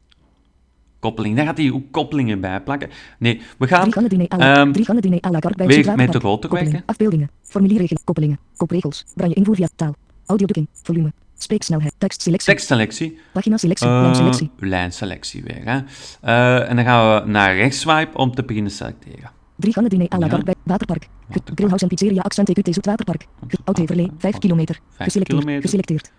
koppeling, 1.00 1.36
daar 1.36 1.46
gaat 1.46 1.58
hij 1.58 1.72
ook 1.72 1.92
koppelingen 1.92 2.40
bij 2.42 2.62
plakken. 2.62 2.90
Nee, 3.20 3.42
we 3.58 3.68
gaan 3.68 3.82
Drie 3.82 3.94
gangen 3.94 4.10
diner 4.10 4.28
à 4.34 4.38
la, 4.38 4.72
drie 4.72 4.86
gangen 4.86 5.02
diner 5.02 5.20
à 5.26 5.30
la 5.30 5.40
carte 5.40 5.58
bij 5.58 5.66
het 5.66 5.76
weer 5.76 5.84
Zoetwaterpark. 5.84 6.32
met 6.32 6.42
de 6.42 6.58
werken. 6.72 6.84
Afbeeldingen. 6.86 7.30
Formulierregelen. 7.42 8.02
Koppelingen. 8.04 8.40
Kopregels. 8.56 9.04
Branje 9.16 9.34
invoer 9.34 9.56
via 9.56 9.68
taal. 9.76 9.96
Audiodrukking. 10.26 10.68
Volume. 10.84 11.12
Spreeksnelheid. 11.46 11.94
Tekstselectie. 11.98 12.48
tekstselectie, 12.54 13.20
Pagina 13.34 13.58
selectie. 13.58 13.88
eh, 13.88 14.02
Lijnselectie. 14.02 14.50
lijnselectie 14.58 15.44
weer. 15.44 15.62
Hè. 15.66 15.80
Eh, 16.22 16.70
en 16.70 16.76
dan 16.76 16.86
gaan 16.86 17.24
we 17.24 17.30
naar 17.30 17.56
rechts 17.56 17.80
swipe 17.80 18.18
om 18.18 18.36
te 18.36 18.44
beginnen 18.44 18.72
selecteren. 18.72 19.32
Drie 19.56 19.74
gangen 19.74 19.90
diner 19.90 20.08
à 20.14 20.18
la 20.18 20.26
Ja. 20.28 20.38
bij 20.38 20.56
Waterpark. 20.64 21.08
Waterpark. 21.28 21.56
Grillhouse 21.56 21.84
en 21.84 21.90
pizzeria 21.90 22.22
accent 22.22 22.50
EQT 22.50 22.74
Zoetwaterpark. 22.74 23.28
Ge- 23.48 23.58
Oud 23.64 23.78
Heverlee. 23.78 24.12
5 24.18 24.38
kilometer. 24.38 24.80
Geselecteerd. 24.98 25.28
kilometer. 25.40 25.62
Geselecteerd. 25.62 26.12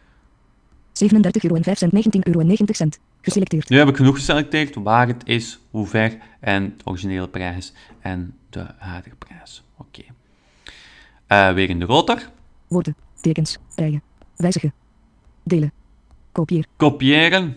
37 0.92 1.42
euro 1.42 1.56
en 1.56 1.62
5 1.62 1.78
cent. 1.78 1.92
19 1.92 2.26
euro 2.26 2.40
en 2.40 2.47
90 2.47 2.76
cent. 2.76 2.99
Geselecteerd. 3.21 3.68
Nu 3.68 3.78
heb 3.78 3.88
ik 3.88 3.97
genoeg 3.97 4.14
geselecteerd 4.14 4.75
waar 4.75 5.06
het 5.06 5.23
is, 5.25 5.59
hoe 5.71 5.87
ver 5.87 6.16
en 6.40 6.75
de 6.76 6.85
originele 6.85 7.28
prijs 7.28 7.73
en 8.00 8.35
de 8.50 8.66
huidige 8.78 9.16
prijs. 9.16 9.62
Oké. 9.78 10.02
Eh, 11.26 11.52
weer 11.52 11.68
in 11.68 11.78
de 11.78 11.85
rotor. 11.85 12.23
Woorden. 12.68 12.97
Tekens. 13.21 13.59
Rijen. 13.75 14.02
Wijzigen. 14.37 14.73
Delen. 15.47 15.73
Kopieer. 16.33 16.65
Kopiëren. 16.76 17.57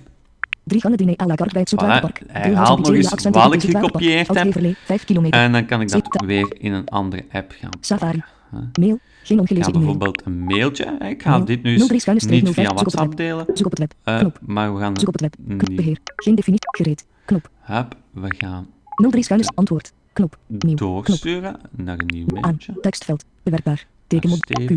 Drie 0.63 0.81
gangen 0.81 0.97
diner 0.97 1.15
à 1.21 1.25
la 1.25 1.35
carte 1.35 1.51
bij 1.53 1.61
het 1.61 1.69
Zoetwaterpark. 1.69 2.21
Hij 2.27 2.41
Grillhouse 2.41 2.49
en 2.49 2.55
haalt 2.55 2.79
nog 2.79 2.95
eens 2.95 3.09
wat 3.31 3.53
ik 3.53 3.61
gekopieerd 3.61 4.27
heb. 4.27 4.43
Heverlee. 4.43 4.75
5 4.85 5.03
kilometer. 5.05 5.39
En 5.39 5.51
dan 5.51 5.65
kan 5.65 5.81
ik 5.81 5.89
dat 5.91 6.23
weer 6.25 6.55
in 6.59 6.73
een 6.73 6.87
andere 6.87 7.25
app 7.31 7.51
gaan. 7.59 7.69
Safari. 7.81 8.23
Mail. 8.79 8.99
Geen 9.23 9.37
Ik 9.37 9.39
ongelezen 9.41 9.63
ga 9.63 9.69
e-mail. 9.69 9.71
bijvoorbeeld 9.71 10.25
een 10.25 10.39
mailtje. 10.43 10.97
Ik 11.09 11.21
ga 11.21 11.29
Mail. 11.29 11.45
dit 11.45 11.63
nu 11.63 11.77
03 11.77 11.99
schuine 11.99 12.23
streep 12.23 12.41
niet 12.43 12.53
05, 12.53 12.65
via 12.67 12.75
WhatsApp 12.75 13.15
delen. 13.17 13.45
Zoek 13.53 13.65
op 13.65 13.71
het 13.71 13.79
web. 13.79 13.93
eh, 14.03 14.19
Knop. 14.19 14.39
maar 14.45 14.73
we 14.73 14.79
gaan 14.79 14.97
Zoek 14.99 15.07
op 15.07 15.13
het 15.13 15.21
web. 15.21 15.35
Knop. 15.57 15.75
Beheer. 15.75 15.97
Geen 16.15 16.35
definitie. 16.35 16.69
Gereed. 16.71 17.05
Knop. 17.25 17.49
Hup, 17.59 17.95
we 18.11 18.33
gaan 18.37 18.67
03 18.95 19.23
schuine 19.23 19.47
antwoord. 19.55 19.91
Knop. 20.13 20.37
Nieuw. 20.47 20.59
Knop. 20.59 20.77
doorsturen 20.77 21.59
naar 21.71 21.99
een 21.99 22.05
nieuw 22.05 22.25
Aan. 22.35 22.41
mailtje. 22.41 22.73
Tekstveld. 22.81 23.25
Bewerkbaar. 23.43 23.85
Tekenmod. 24.07 24.45
Q. 24.65 24.71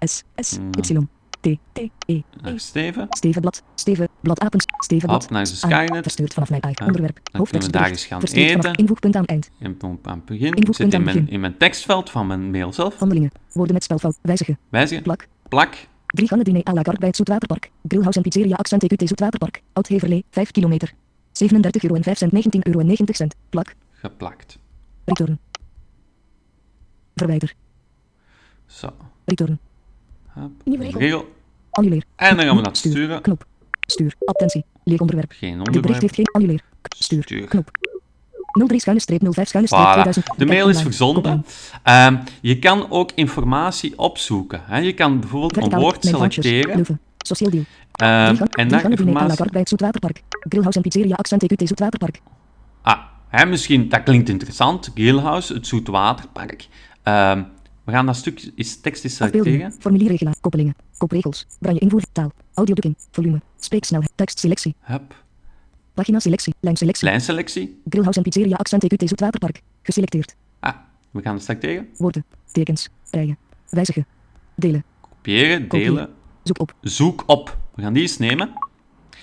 S. 0.00 0.22
S. 0.36 0.58
Mm. 0.58 0.70
Y. 0.82 1.06
T. 1.40 1.48
T. 1.72 1.78
E. 1.78 1.88
E. 2.06 2.22
Naar 2.42 2.60
Steven. 2.60 3.06
Stevenblad. 3.10 3.62
Steven. 3.74 4.08
Bladapens. 4.20 4.64
Stevenblad. 4.78 5.22
Hop, 5.22 5.30
naar 5.30 5.44
de 5.44 5.50
Aan. 5.50 5.56
Skynet. 5.56 6.02
Verstuurd 6.02 6.34
vanaf 6.34 6.50
mijn 6.50 6.62
eigen 6.62 6.86
onderwerp. 6.86 7.20
Hoofdtekst. 7.32 7.72
daar 7.72 7.88
eens 7.88 8.04
gaan 8.04 8.22
eten. 8.22 8.72
invoegpunt 8.72 9.16
aan 9.16 9.24
eind. 9.24 9.50
In 9.58 9.78
aan 10.02 10.22
begin. 10.24 10.46
Invoegpunt 10.46 10.76
zit 10.76 10.86
in 10.86 10.94
aan 10.94 11.04
mijn, 11.04 11.16
begin. 11.16 11.32
in 11.32 11.40
mijn 11.40 11.56
tekstveld 11.56 12.10
van 12.10 12.26
mijn 12.26 12.50
mail 12.50 12.72
zelf. 12.72 12.98
Handelingen. 12.98 13.30
Woorden 13.52 13.74
met 13.74 13.84
spelfout. 13.84 14.18
Wijzigen. 14.22 14.58
Wijzigen. 14.68 15.02
Plak. 15.02 15.26
Plak. 15.48 15.74
Drie 16.06 16.28
gangen 16.28 16.44
diner 16.44 16.68
à 16.68 16.72
la 16.72 16.82
carte 16.82 16.98
bij 16.98 17.08
het 17.08 17.16
Zoetwaterpark. 17.16 17.70
Grillhouse 17.88 18.18
en 18.18 18.24
pizzeria 18.24 18.56
accent 18.56 18.82
EQT 18.82 19.08
Zoetwaterpark. 19.08 19.62
Oud 19.72 19.86
Heverlee. 19.86 20.24
5 20.30 20.50
kilometer. 20.50 20.92
37 21.32 21.82
euro 21.82 21.94
en 21.94 22.02
5 22.02 22.18
cent. 22.18 22.32
19 22.32 22.66
euro 22.66 22.78
en 22.78 22.86
90 22.86 23.16
cent. 23.16 23.34
Plak. 23.50 23.74
Geplakt. 23.92 24.58
Return. 25.04 25.38
Verwijder. 27.14 27.54
Zo. 28.66 28.90
Return. 29.24 29.58
Nieuwe 30.64 30.90
regel. 30.90 31.34
Annuleer. 31.70 32.02
En 32.16 32.36
dan 32.36 32.46
gaan 32.46 32.56
we 32.56 32.62
dat 32.62 32.76
Stuur. 32.76 32.90
sturen. 32.92 33.20
Knop. 33.22 33.46
Stuur. 33.80 34.14
Attentie. 34.24 34.64
Leeg 34.84 35.00
onderwerp. 35.00 35.32
Geen 35.32 35.50
De 35.50 35.56
bericht 35.56 35.76
onderwerp. 35.76 36.00
heeft 36.00 36.14
geen 36.14 36.26
annuleer. 36.32 36.60
Stuur. 36.96 37.22
Stuur. 37.22 37.46
Knop. 37.46 37.70
03 38.66 38.80
schuine 38.80 39.00
streep 39.02 39.20
05 39.30 39.48
schuine 39.48 39.68
streep 39.68 39.84
Voilà. 39.86 39.92
2000. 39.92 40.26
De 40.38 40.46
mail 40.46 40.68
is 40.68 40.82
verzonden. 40.82 41.44
Ehm, 41.82 42.16
je 42.40 42.58
kan 42.58 42.90
ook 42.90 43.10
informatie 43.14 43.98
opzoeken. 43.98 44.60
Hè. 44.64 44.78
Je 44.78 44.92
kan 44.94 45.20
bijvoorbeeld 45.20 45.72
een 45.72 45.78
woord 45.78 46.04
selecteren. 46.04 47.00
Sociaal 47.18 47.50
deal. 47.50 47.64
ehm, 47.92 48.44
en 48.50 48.68
dan 48.68 48.90
informatie... 48.90 49.50
bij 49.50 49.60
het 49.60 49.68
Zoetwaterpark. 49.68 50.22
Grillhouse 50.28 50.78
en 50.78 50.84
pizzeria 50.90 51.14
accent 51.14 51.42
EQT 51.42 51.62
Zoetwaterpark. 51.68 52.20
Ah, 52.82 52.98
hè, 53.28 53.46
misschien, 53.46 53.88
dat 53.88 54.02
klinkt 54.02 54.28
interessant. 54.28 54.90
Grillhouse, 54.94 55.54
het 55.54 55.66
Zoetwaterpark. 55.66 56.68
Ehm 57.02 57.42
we 57.86 57.92
gaan 57.92 58.06
dat 58.06 58.16
stukje 58.16 58.52
is 58.54 58.80
tekst 58.80 59.04
eens 59.04 59.16
selecteren. 59.16 59.72
Formulierregelaar. 59.78 60.34
Koppelingen. 60.40 60.74
Kopregels. 60.96 61.46
Branje 61.58 61.80
invoer. 61.80 62.02
Taal. 62.12 62.32
Audiodrukking. 62.54 62.96
Volume. 63.10 63.40
Spreeksnelheid. 63.58 64.12
Tekstselectie. 64.14 64.74
Hup. 64.80 65.24
Pagina 65.94 66.18
selectie. 66.18 66.54
Lijnselectie. 66.60 67.08
Lijnselectie. 67.08 67.80
Grillhouse 67.88 68.18
en 68.18 68.24
pizzeria 68.24 68.56
accent 68.56 68.84
EQT 68.84 69.08
Zoetwaterpark. 69.08 69.62
Geselecteerd. 69.82 70.36
Ah, 70.60 70.74
we 71.10 71.22
gaan 71.22 71.34
het 71.34 71.42
selecteren. 71.44 71.88
Woorden. 71.96 72.24
Tekens. 72.52 72.88
Rijen. 73.10 73.38
Wijzigen. 73.68 74.06
Delen. 74.54 74.84
Kopiëren, 75.00 75.66
Kopiëren. 75.66 75.94
delen. 75.94 76.10
Zoek 76.42 76.60
op. 76.60 76.74
Zoek 76.80 77.22
op. 77.26 77.56
We 77.74 77.82
gaan 77.82 77.92
die 77.92 78.02
eens 78.02 78.18
nemen. 78.18 78.52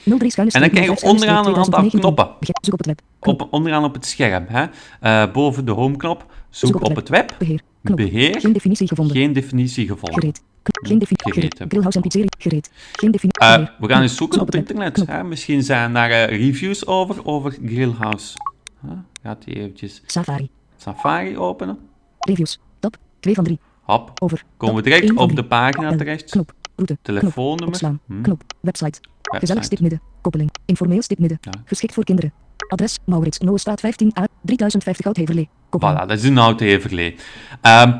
03 0.03 0.29
schuine 0.31 0.53
En 0.53 0.61
dan 0.61 0.69
krijg 0.69 0.85
je 0.85 0.91
05 0.91 0.99
schuine 0.99 1.19
onderaan 1.19 1.45
een 1.45 1.55
aantal 1.55 1.79
2019. 1.79 1.99
knoppen. 1.99 2.27
Zoek 2.61 2.73
op 2.73 2.77
het 2.79 2.87
web. 2.87 3.01
Knop. 3.19 3.41
Op, 3.41 3.53
onderaan 3.53 3.83
op 3.83 3.93
het 3.93 4.05
scherm. 4.05 4.45
Hè. 4.47 4.65
Eh, 4.99 5.31
boven 5.31 5.65
de 5.65 5.71
homeknop. 5.71 6.25
Zoek 6.49 6.81
op 6.83 6.95
het 6.95 7.09
web. 7.09 7.35
Beheer. 7.39 7.61
Knop. 7.83 7.97
Beheer. 7.97 8.39
Geen 8.39 8.53
definitie 8.53 8.87
gevonden. 8.87 9.15
Geen 9.15 9.33
definitie 9.33 9.87
gevonden. 9.87 10.13
Gereed. 10.19 10.41
K- 10.63 10.87
Geen 10.87 10.99
definitie. 10.99 11.17
Gereed 11.17 11.33
Gereed. 11.33 11.51
hebben. 11.59 11.67
Grillhouse 11.69 11.97
en 11.97 12.03
pizzeria. 12.03 12.29
Gereed. 12.37 12.71
Geen 12.91 13.11
definitie. 13.11 13.41
Eh, 13.41 13.67
we 13.79 13.87
gaan 13.87 14.01
eens 14.01 14.15
zoeken 14.15 14.37
Zoek 14.37 14.47
op 14.47 14.53
het 14.53 14.69
internet. 14.69 15.03
Hè. 15.07 15.23
Misschien 15.23 15.63
zijn 15.63 15.93
daar 15.93 16.09
eh, 16.11 16.37
reviews 16.37 16.85
over, 16.85 17.25
over 17.25 17.57
Grillhouse. 17.65 18.35
Huh? 18.81 18.91
Gaat 19.23 19.43
die 19.43 19.55
eventjes 19.55 20.01
Safari. 20.05 20.49
Safari 20.77 21.37
openen. 21.37 21.77
Reviews. 22.19 22.59
Tab. 22.79 22.97
2 23.19 23.33
van 23.33 23.43
3. 23.43 23.59
Hop. 23.81 24.11
Over. 24.21 24.43
Komen 24.57 24.75
we 24.75 24.81
direct 24.81 25.13
op 25.15 25.35
de 25.35 25.45
pagina 25.45 25.95
terecht. 25.95 26.29
Knop. 26.31 26.53
Route. 26.75 26.97
Telefoonnummer. 27.01 27.77
Knop. 27.77 27.95
Hm. 28.07 28.21
Knop. 28.21 28.43
Website. 28.59 28.99
Gezellig 29.39 29.63
stip 29.63 29.79
midden. 29.79 30.01
Koppeling. 30.21 30.51
Informeel 30.65 31.01
stip 31.01 31.19
midden. 31.19 31.37
Ja. 31.41 31.51
Geschikt 31.65 31.93
voor 31.93 32.03
kinderen. 32.03 32.33
Adres. 32.67 32.99
Maurits. 33.05 33.37
Noorstraat 33.37 33.81
15A. 33.85 34.23
3050 34.41 35.05
Oud 35.05 35.17
Heverlee. 35.17 35.49
Koppeling. 35.69 35.99
Voilà, 35.99 36.07
dat 36.07 36.17
is 36.17 36.23
een 36.23 36.37
oud 36.37 36.59
Heverlee. 36.59 37.15
Ehm, 37.61 37.97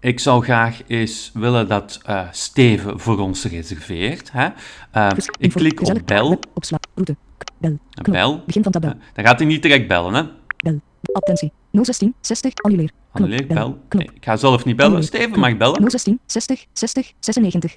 ik 0.00 0.20
zou 0.20 0.44
graag 0.44 0.80
eens 0.86 1.30
willen 1.34 1.68
dat 1.68 2.00
eh, 2.04 2.26
Steven 2.30 3.00
voor 3.00 3.18
ons 3.18 3.44
reserveert. 3.44 4.32
Hè? 4.32 4.48
Ehm, 4.90 5.16
ik 5.38 5.52
klik 5.52 5.80
op 5.80 6.00
bel. 6.04 6.38
Opslaan. 6.54 6.80
Route. 6.94 7.16
Bel. 7.58 7.78
Bel. 8.02 8.42
Begin 8.46 8.62
van 8.62 8.72
tabel. 8.72 8.92
Dan 9.12 9.24
gaat 9.24 9.38
hij 9.38 9.48
niet 9.48 9.62
direct 9.62 9.88
bellen. 9.88 10.14
Hè? 10.14 10.22
Bel. 10.56 10.80
Attentie. 11.12 11.52
016 11.72 12.14
60 12.20 12.52
annuleer. 12.54 12.90
Knop. 13.12 13.26
Annuleer, 13.26 13.46
bel. 13.46 13.78
Knop. 13.88 14.06
Nee, 14.06 14.10
ik 14.14 14.24
ga 14.24 14.36
zelf 14.36 14.64
niet 14.64 14.76
bellen. 14.76 14.92
Annuleer. 14.92 15.08
Steven 15.08 15.32
Knop. 15.32 15.44
mag 15.44 15.56
bellen. 15.56 15.90
016 15.90 16.20
60 16.26 16.66
60 16.72 17.12
96. 17.20 17.76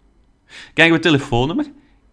Krijgen 0.73 0.95
we 0.95 1.01
telefoonnummer. 1.01 1.65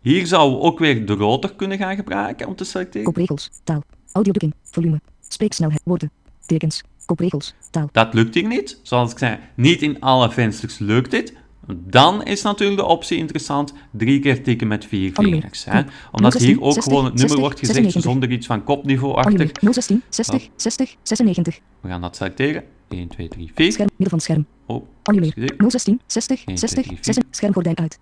Hier 0.02 0.26
zouden 0.26 0.58
we 0.58 0.64
ook 0.64 0.78
weer 0.78 1.06
de 1.06 1.12
rotor 1.12 1.54
kunnen 1.54 1.78
gaan 1.78 1.96
gebruiken 1.96 2.46
om 2.46 2.54
te 2.54 2.64
selecteren. 2.64 3.04
Kopregels. 3.04 3.50
Taal. 3.64 3.82
Audiodrukking. 4.12 4.54
Volume. 4.70 5.00
Spreeksnelheid. 5.28 5.80
Woorden. 5.84 6.10
Tekens. 6.46 6.82
Kopregels. 7.06 7.54
Taal. 7.70 7.88
Dat 7.92 8.14
lukt 8.14 8.34
hier 8.34 8.46
niet. 8.46 8.80
Zoals 8.82 9.12
ik 9.12 9.18
zei, 9.18 9.38
niet 9.54 9.82
in 9.82 10.00
alle 10.00 10.30
vensters 10.30 10.78
lukt 10.78 11.10
dit. 11.10 11.38
Dan 11.76 12.24
is 12.24 12.42
natuurlijk 12.42 12.80
de 12.80 12.86
optie 12.86 13.18
interessant, 13.18 13.74
drie 13.90 14.20
keer 14.20 14.42
tikken 14.42 14.68
met 14.68 14.84
vier 14.84 15.12
vingers. 15.12 15.64
Hè? 15.64 15.82
Omdat 16.12 16.32
016, 16.32 16.50
hier 16.50 16.60
ook 16.62 16.72
60, 16.72 16.92
gewoon 16.92 17.04
het 17.04 17.14
nummer 17.14 17.30
60, 17.30 17.38
wordt 17.38 17.58
gezegd 17.58 17.76
96. 17.76 18.02
zonder 18.12 18.30
iets 18.30 18.46
van 18.46 18.64
kopniveau 18.64 19.14
achter. 19.14 19.32
Annuleer. 19.32 19.74
016, 19.74 20.02
60, 20.08 20.48
60, 20.56 20.96
96. 21.02 21.60
We 21.80 21.88
gaan 21.88 22.00
dat 22.00 22.16
selecteren. 22.16 22.64
1, 22.88 23.08
2, 23.08 23.28
3, 23.28 23.50
4. 23.54 23.72
Scherm, 23.72 23.88
midden 23.96 24.08
van 24.08 24.18
het 24.18 24.22
scherm. 24.22 24.46
Oh, 24.66 24.86
Annuleer. 25.02 25.32
excuseer. 25.36 25.70
016, 25.70 26.00
60, 26.06 26.44
1, 26.44 26.58
60, 26.58 26.82
2, 26.84 26.98
3, 27.00 27.14
6. 27.14 27.24
Schermgordijn 27.30 27.78
uit. 27.78 27.98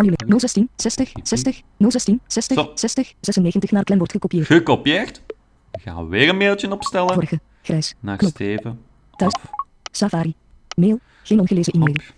Annuleer. 0.00 0.40
016, 0.40 0.68
60, 0.76 1.12
60, 1.22 1.60
016, 1.78 2.20
60, 2.26 2.56
Zo. 2.56 2.70
60, 2.74 3.14
96 3.20 3.70
naar 3.70 3.84
klembord 3.84 4.12
gekopieerd. 4.12 4.46
Gekopieerd. 4.46 5.22
We 5.70 5.80
gaan 5.80 6.08
weer 6.08 6.28
een 6.28 6.36
mailtje 6.36 6.72
opstellen 6.72 7.14
Vorige. 7.14 7.40
Grijs. 7.62 7.94
naar 8.00 8.16
Knop. 8.16 8.30
Steven. 8.30 8.80
Thuis. 9.16 9.32
Safari. 9.90 10.34
Mail. 10.76 11.00
Geen 11.22 11.40
ongelezen 11.40 11.72
e-mail. 11.72 11.90
op. 11.90 12.14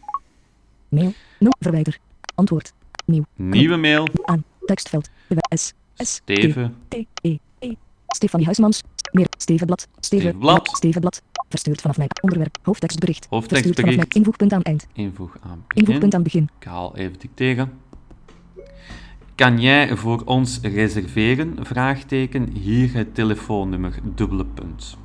Mail. 0.89 1.13
No. 1.39 1.49
Verwijder. 1.61 1.99
Antwoord. 2.35 2.73
Nieuw. 3.05 3.25
Nieuwe 3.37 3.77
mail. 3.77 4.09
Aan. 4.25 4.45
Tekstveld. 4.65 5.09
S. 5.55 5.73
S. 5.97 6.15
Steven. 6.15 6.77
T. 6.89 6.91
T. 6.91 7.07
E. 7.21 7.37
E. 7.59 7.73
Stefanie 8.07 8.47
Huismans. 8.47 8.83
Meer. 9.13 9.27
Stevenblad. 9.39 9.89
Steven. 10.01 10.21
Stevenblad. 10.29 10.69
Stevenblad. 10.77 11.23
Verstuurd 11.53 11.81
vanaf 11.81 11.97
mijn 11.97 12.09
onderwerp. 12.21 12.59
Hoofdtekstbericht. 12.63 13.27
Hoofdtekstbericht. 13.31 13.81
Verstuurd 13.81 13.97
vanaf 13.97 14.13
mijn 14.13 14.19
invoegpunt 14.19 14.53
aan 14.53 14.63
eind. 14.63 14.87
Invoeg 14.93 15.37
aan 15.41 15.65
Invoegpunt 15.69 16.15
aan 16.15 16.23
begin. 16.23 16.49
Ik 16.59 16.67
haal 16.67 16.97
even 16.97 17.19
dicteren. 17.19 17.73
Kan 19.35 19.61
jij 19.61 19.97
voor 19.97 20.23
ons 20.25 20.61
reserveren? 20.63 21.57
Vraagteken. 21.61 22.49
Hier 22.53 22.95
het 22.95 23.15
telefoonnummer. 23.15 23.99
Dubbele 24.15 24.47
punt. 24.47 24.97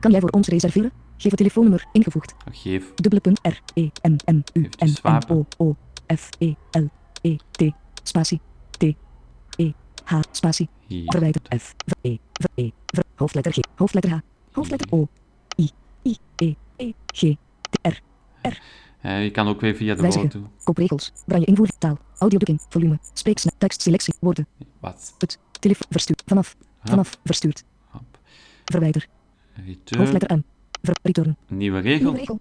Kan 0.00 0.10
jij 0.10 0.20
voor 0.20 0.30
ons 0.30 0.48
reserveren? 0.48 0.92
Geef 1.16 1.30
het 1.30 1.36
telefoonnummer 1.36 1.86
ingevoegd. 1.92 2.34
Geef 2.50 2.94
Dubbele 2.94 3.20
punt 3.20 3.40
R. 3.42 3.60
E. 3.74 3.88
M. 4.02 4.16
M. 4.24 4.42
U. 4.52 4.60
M. 4.60 4.84
N. 4.84 4.88
zwapen? 4.88 5.36
O. 5.36 5.46
O. 5.56 5.76
F. 6.16 6.28
E. 6.38 6.54
L. 6.70 6.84
E. 7.20 7.36
T. 7.50 7.62
Spatie. 8.02 8.40
T. 8.70 8.82
E. 9.56 9.72
H. 10.04 10.14
Spatie. 10.30 10.68
Verwijder. 11.06 11.42
F. 11.58 11.74
V. 11.86 11.92
E. 12.00 12.16
V. 12.32 12.44
E. 12.54 12.70
Hoofdletter 13.14 13.52
G. 13.52 13.58
Hoofdletter 13.74 14.10
H. 14.10 14.18
Hoofdletter 14.60 14.88
O. 14.90 15.08
I. 15.56 15.70
I. 16.02 16.16
E. 16.36 16.54
E. 16.76 16.92
G. 17.14 17.36
T. 17.70 17.78
R. 18.42 18.60
Eh, 19.00 19.22
je 19.22 19.30
kan 19.30 19.48
ook 19.48 19.60
weer 19.60 19.74
via 19.74 19.94
de 19.94 20.02
Wijzigen. 20.02 20.30
foto. 20.30 20.50
Kopregels. 20.64 21.12
Branje 21.26 21.46
invoer. 21.46 21.68
Taal. 21.78 21.98
Audiodrukking. 22.18 22.60
Volume. 22.68 22.98
Spreeksnel. 23.12 23.54
Tekstselectie. 23.58 24.14
Woorden. 24.20 24.46
Wat? 24.80 25.14
Het. 25.18 25.38
Telefoon. 25.60 25.86
Verstuurd. 25.90 26.22
Vanaf. 26.26 26.56
Vanaf. 26.84 27.18
Verstuurd. 27.24 27.64
Hop. 27.88 28.18
Verwijder. 28.64 29.06
Return. 29.66 30.00
Hoofdletter 30.00 30.36
M. 30.36 30.42
Ver. 30.82 30.96
Return. 31.02 31.36
Nieuwe 31.48 31.78
regel. 31.80 32.02
Nieuwe 32.02 32.18
regel. 32.18 32.40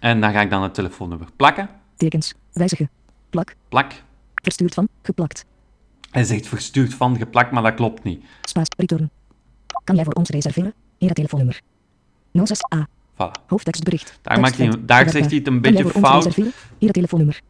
En 0.00 0.20
dan 0.20 0.32
ga 0.32 0.40
ik 0.40 0.50
dan 0.50 0.62
het 0.62 0.74
telefoonnummer 0.74 1.28
plakken. 1.36 1.70
Tekens. 1.96 2.34
Wijzigen. 2.52 2.90
Plak. 3.30 3.54
Plak. 3.68 4.02
Verstuurd 4.34 4.74
van. 4.74 4.88
Geplakt. 5.02 5.44
Hij 6.10 6.24
zegt 6.24 6.46
verstuurd 6.46 6.94
van 6.94 7.16
geplakt, 7.16 7.50
maar 7.50 7.62
dat 7.62 7.74
klopt 7.74 8.02
niet. 8.02 8.24
Spaas. 8.42 8.66
Return. 8.76 9.10
Kan 9.84 9.94
jij 9.94 10.04
voor 10.04 10.12
ons 10.14 10.28
reserveren? 10.28 10.74
Hier 11.02 11.12
telefoonnummer. 11.12 11.60
06A. 12.32 12.78
Voilà. 13.14 13.30
Hoofdtekstbericht. 13.46 14.18
Daar 14.22 14.40
maakt 14.40 14.56
hij- 14.56 14.72
daar 14.80 15.10
zegt 15.10 15.26
hij 15.26 15.36
het 15.38 15.46
een 15.46 15.60
beetje 15.60 15.88
fout. 15.88 16.36
telefoonnummer. 16.78 17.40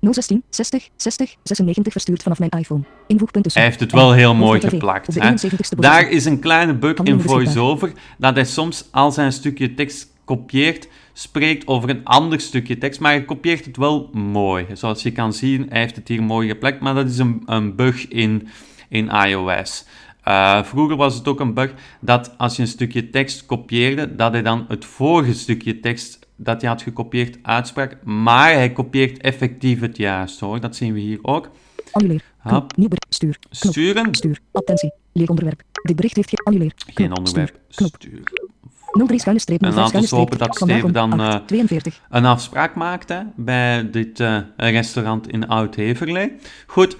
016 0.00 0.42
60 0.48 0.88
60 0.96 1.36
96 1.42 1.92
verstuurd 1.92 2.22
vanaf 2.22 2.38
mijn 2.38 2.50
iPhone. 2.50 2.82
Invoegpunt 3.06 3.44
tussen. 3.44 3.60
Hij 3.62 3.70
heeft 3.70 3.82
het 3.82 3.92
wel 3.92 4.12
heel 4.12 4.34
mooi 4.34 4.60
geplakt. 4.60 5.14
Hè. 5.14 5.28
71ste 5.28 5.76
Daar 5.76 6.08
is 6.10 6.24
een 6.24 6.38
kleine 6.40 6.74
bug 6.74 6.96
in. 6.96 7.20
VoiceOver, 7.20 7.92
dat 8.18 8.34
hij 8.34 8.44
soms 8.44 8.88
als 8.90 9.16
hij 9.16 9.24
een 9.24 9.32
stukje 9.32 9.74
tekst 9.74 10.12
kopieert, 10.24 10.88
spreekt 11.12 11.66
over 11.66 11.90
een 11.90 12.04
ander 12.04 12.40
stukje 12.40 12.78
tekst, 12.78 13.00
maar 13.00 13.12
hij 13.12 13.24
kopieert 13.24 13.64
het 13.64 13.76
wel 13.76 14.10
mooi. 14.12 14.66
Zoals 14.72 15.02
je 15.02 15.12
kan 15.12 15.32
zien, 15.32 15.66
hij 15.68 15.80
heeft 15.80 15.96
het 15.96 16.08
hier 16.08 16.22
mooi 16.22 16.48
geplakt, 16.48 16.80
maar 16.80 16.94
dat 16.94 17.08
is 17.08 17.18
een, 17.18 17.42
een 17.46 17.76
bug 17.76 18.08
in, 18.08 18.48
in 18.88 19.08
iOS. 19.08 19.84
Eh, 20.22 20.62
vroeger 20.62 20.96
was 20.96 21.14
het 21.14 21.28
ook 21.28 21.40
een 21.40 21.54
bug 21.54 21.74
dat 22.00 22.34
als 22.38 22.56
je 22.56 22.62
een 22.62 22.68
stukje 22.68 23.10
tekst 23.10 23.46
kopieerde, 23.46 24.16
dat 24.16 24.32
hij 24.32 24.42
dan 24.42 24.64
het 24.68 24.84
vorige 24.84 25.34
stukje 25.34 25.80
tekst 25.80 26.18
dat 26.36 26.60
je 26.60 26.66
had 26.66 26.82
gekopieerd 26.82 27.38
uitsprak, 27.42 28.04
maar 28.04 28.52
hij 28.52 28.72
kopieert 28.72 29.20
effectief 29.20 29.80
het 29.80 29.96
juist 29.96 30.40
hoor. 30.40 30.60
Dat 30.60 30.76
zien 30.76 30.92
we 30.92 31.00
hier 31.00 31.18
ook. 31.22 31.50
Annuleer. 31.92 32.22
Hop. 32.38 32.76
Nieuw. 32.76 32.88
Stuur. 33.08 33.38
Knop. 33.38 33.72
Sturen, 33.72 34.14
Stuur. 34.14 34.38
Attentie. 34.52 34.92
Leeg 35.12 35.28
onderwerp. 35.28 35.62
Dit 35.82 35.96
bericht 35.96 36.16
heeft 36.16 36.28
geen 36.28 36.44
annuleer. 36.44 36.72
Knop. 36.74 36.96
geen 36.96 37.16
onderwerp, 37.16 37.58
Stuur. 37.68 37.90
Knop. 37.90 38.02
stuur. 38.02 38.48
03 38.92 39.18
schuine 39.18 39.40
streep. 39.40 39.62
En 39.62 39.72
05 39.72 39.92
laten 39.92 40.10
we 40.10 40.16
hopen 40.16 40.38
dat 40.38 40.56
Steven 40.56 40.92
dan, 40.92 41.20
8, 41.20 41.34
eh, 41.34 41.46
42. 41.46 42.00
een 42.10 42.24
afspraak 42.24 42.74
maakt 42.74 43.08
hè, 43.08 43.20
bij 43.36 43.90
dit 43.90 44.20
eh, 44.20 44.38
restaurant 44.56 45.28
in 45.28 45.48
Oud-Heverlee. 45.48 46.32
Goed, 46.66 46.96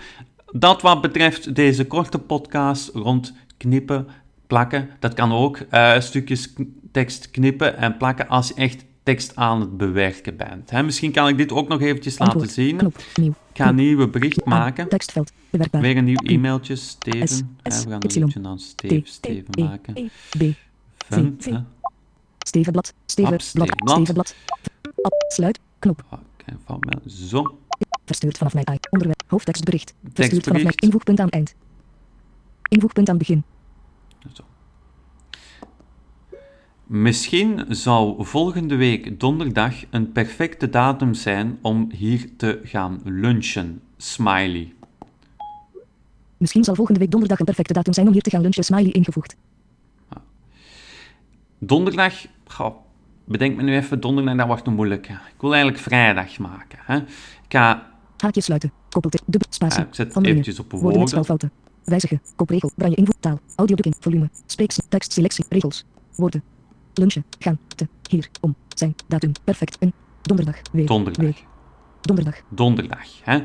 dat 0.52 0.82
wat 0.82 1.00
betreft 1.00 1.54
deze 1.54 1.86
korte 1.86 2.18
podcast 2.18 2.88
rond 2.94 3.32
knippen, 3.56 4.06
plakken. 4.46 4.88
Dat 4.98 5.14
kan 5.14 5.32
ook 5.32 5.56
eh, 5.56 6.00
stukjes 6.00 6.52
tekst 6.92 7.30
knippen 7.30 7.76
en 7.76 7.96
plakken 7.96 8.28
als 8.28 8.48
je 8.48 8.54
echt 8.54 8.84
tekst 9.02 9.36
aan 9.36 9.60
het 9.60 9.76
bewerken 9.76 10.36
bent. 10.36 10.70
Hè, 10.70 10.82
misschien 10.82 11.12
kan 11.12 11.28
ik 11.28 11.36
dit 11.36 11.52
ook 11.52 11.68
nog 11.68 11.80
eventjes 11.80 12.18
laten 12.18 12.48
zien. 12.48 12.76
Knop. 12.76 12.96
Nieuw. 13.14 13.30
Ik 13.30 13.56
ga 13.56 13.68
een 13.68 13.74
nieuwe 13.74 14.08
bericht 14.08 14.44
maken. 14.44 14.88
Tekstveld. 14.88 15.32
Bewerkbaar. 15.50 15.80
Weer 15.80 15.96
een 15.96 16.04
nieuw 16.04 16.20
e-mailtje, 16.22 16.76
Steven. 16.76 17.28
S, 17.28 17.42
Hè, 17.62 17.70
S, 17.70 17.84
we 17.84 17.90
gaan 17.90 18.02
een 18.04 18.20
liedje 18.20 18.40
dan. 18.40 18.58
Steven. 18.58 19.02
Steven 19.04 19.54
E. 19.54 19.62
maken. 19.62 19.96
E. 19.96 20.06
B. 20.38 20.54
Fun, 20.96 21.36
V. 21.38 21.44
hè. 21.44 21.58
Stevenblad. 22.38 22.94
Stevenblad. 23.06 23.42
Stevenblad. 23.42 23.88
Stevenblad. 23.90 24.34
Ab. 25.02 25.12
Sluit. 25.28 25.58
Knop. 25.78 26.04
Oké, 26.10 26.76
mij. 26.80 26.98
Zo. 27.06 27.58
Verstuurd 28.10 28.38
vanaf 28.38 28.54
mijn 28.54 28.66
i. 28.72 28.78
Onderwerp. 28.90 29.22
Hoofdtekstbericht. 29.26 29.94
Verstuurd 30.12 30.44
vanaf 30.44 30.62
mijn 30.62 30.74
invoegpunt 30.74 31.20
aan 31.20 31.28
eind. 31.28 31.54
Invoegpunt 32.68 33.08
aan 33.08 33.18
begin. 33.18 33.42
Zo. 34.32 34.42
Misschien 36.86 37.64
zou 37.68 38.24
volgende 38.26 38.76
week 38.76 39.20
donderdag 39.20 39.74
een 39.90 40.12
perfecte 40.12 40.70
datum 40.70 41.14
zijn 41.14 41.58
om 41.62 41.90
hier 41.92 42.36
te 42.36 42.60
gaan 42.64 43.00
lunchen. 43.04 43.80
Smiley. 43.96 44.74
Misschien 46.36 46.64
zal 46.64 46.74
volgende 46.74 47.00
week 47.00 47.10
donderdag 47.10 47.38
een 47.38 47.44
perfecte 47.44 47.72
datum 47.72 47.92
zijn 47.92 48.06
om 48.06 48.12
hier 48.12 48.22
te 48.22 48.30
gaan 48.30 48.42
lunchen. 48.42 48.64
Smiley 48.64 48.90
ingevoegd. 48.90 49.36
Donderdag, 51.58 52.26
goh, 52.46 52.76
bedenk 53.24 53.56
me 53.56 53.62
nu 53.62 53.76
even, 53.76 54.00
donderdag 54.00 54.36
dat 54.36 54.46
wordt 54.46 54.66
een 54.66 54.74
moeilijke. 54.74 55.12
Ik 55.12 55.40
wil 55.40 55.52
eigenlijk 55.52 55.82
vrijdag 55.82 56.38
maken. 56.38 56.78
Hè. 56.82 56.96
Ik 56.96 57.56
ga, 57.56 57.89
Haakje 58.20 58.40
sluiten. 58.40 58.72
Koppeltek. 58.88 59.20
Dubbel. 59.26 59.48
Spatie. 59.50 59.80
Ja, 59.80 59.87
ik 59.87 59.94
zet 59.94 60.16
eventjes 60.16 60.59
op 60.59 60.72
Woorden 60.72 61.00
met 61.00 61.09
spelfouten. 61.09 61.52
Wijzigen. 61.85 62.20
Kopregel. 62.37 62.70
Branje 62.76 62.96
invoeg. 62.96 63.14
Taal. 63.20 63.38
Audiodrukking. 63.56 63.96
Volume. 64.00 64.30
Spreeks. 64.46 64.78
Tekstselectie. 64.88 65.44
Regels. 65.48 65.85
Woorden. 66.16 66.42
Lunchen. 66.94 67.24
Gaan. 67.38 67.59
Te. 67.76 67.88
Hier. 68.09 68.28
Om. 68.40 68.54
Zijn. 68.74 68.94
Datum. 69.06 69.33
Perfect. 69.44 69.76
Een. 69.80 69.92
Donderdag. 70.22 70.56
Week. 70.72 70.87
donderdag. 70.87 71.37
Donderdag. 72.00 72.40
Donderdag. 72.48 73.06
Hè. 73.22 73.37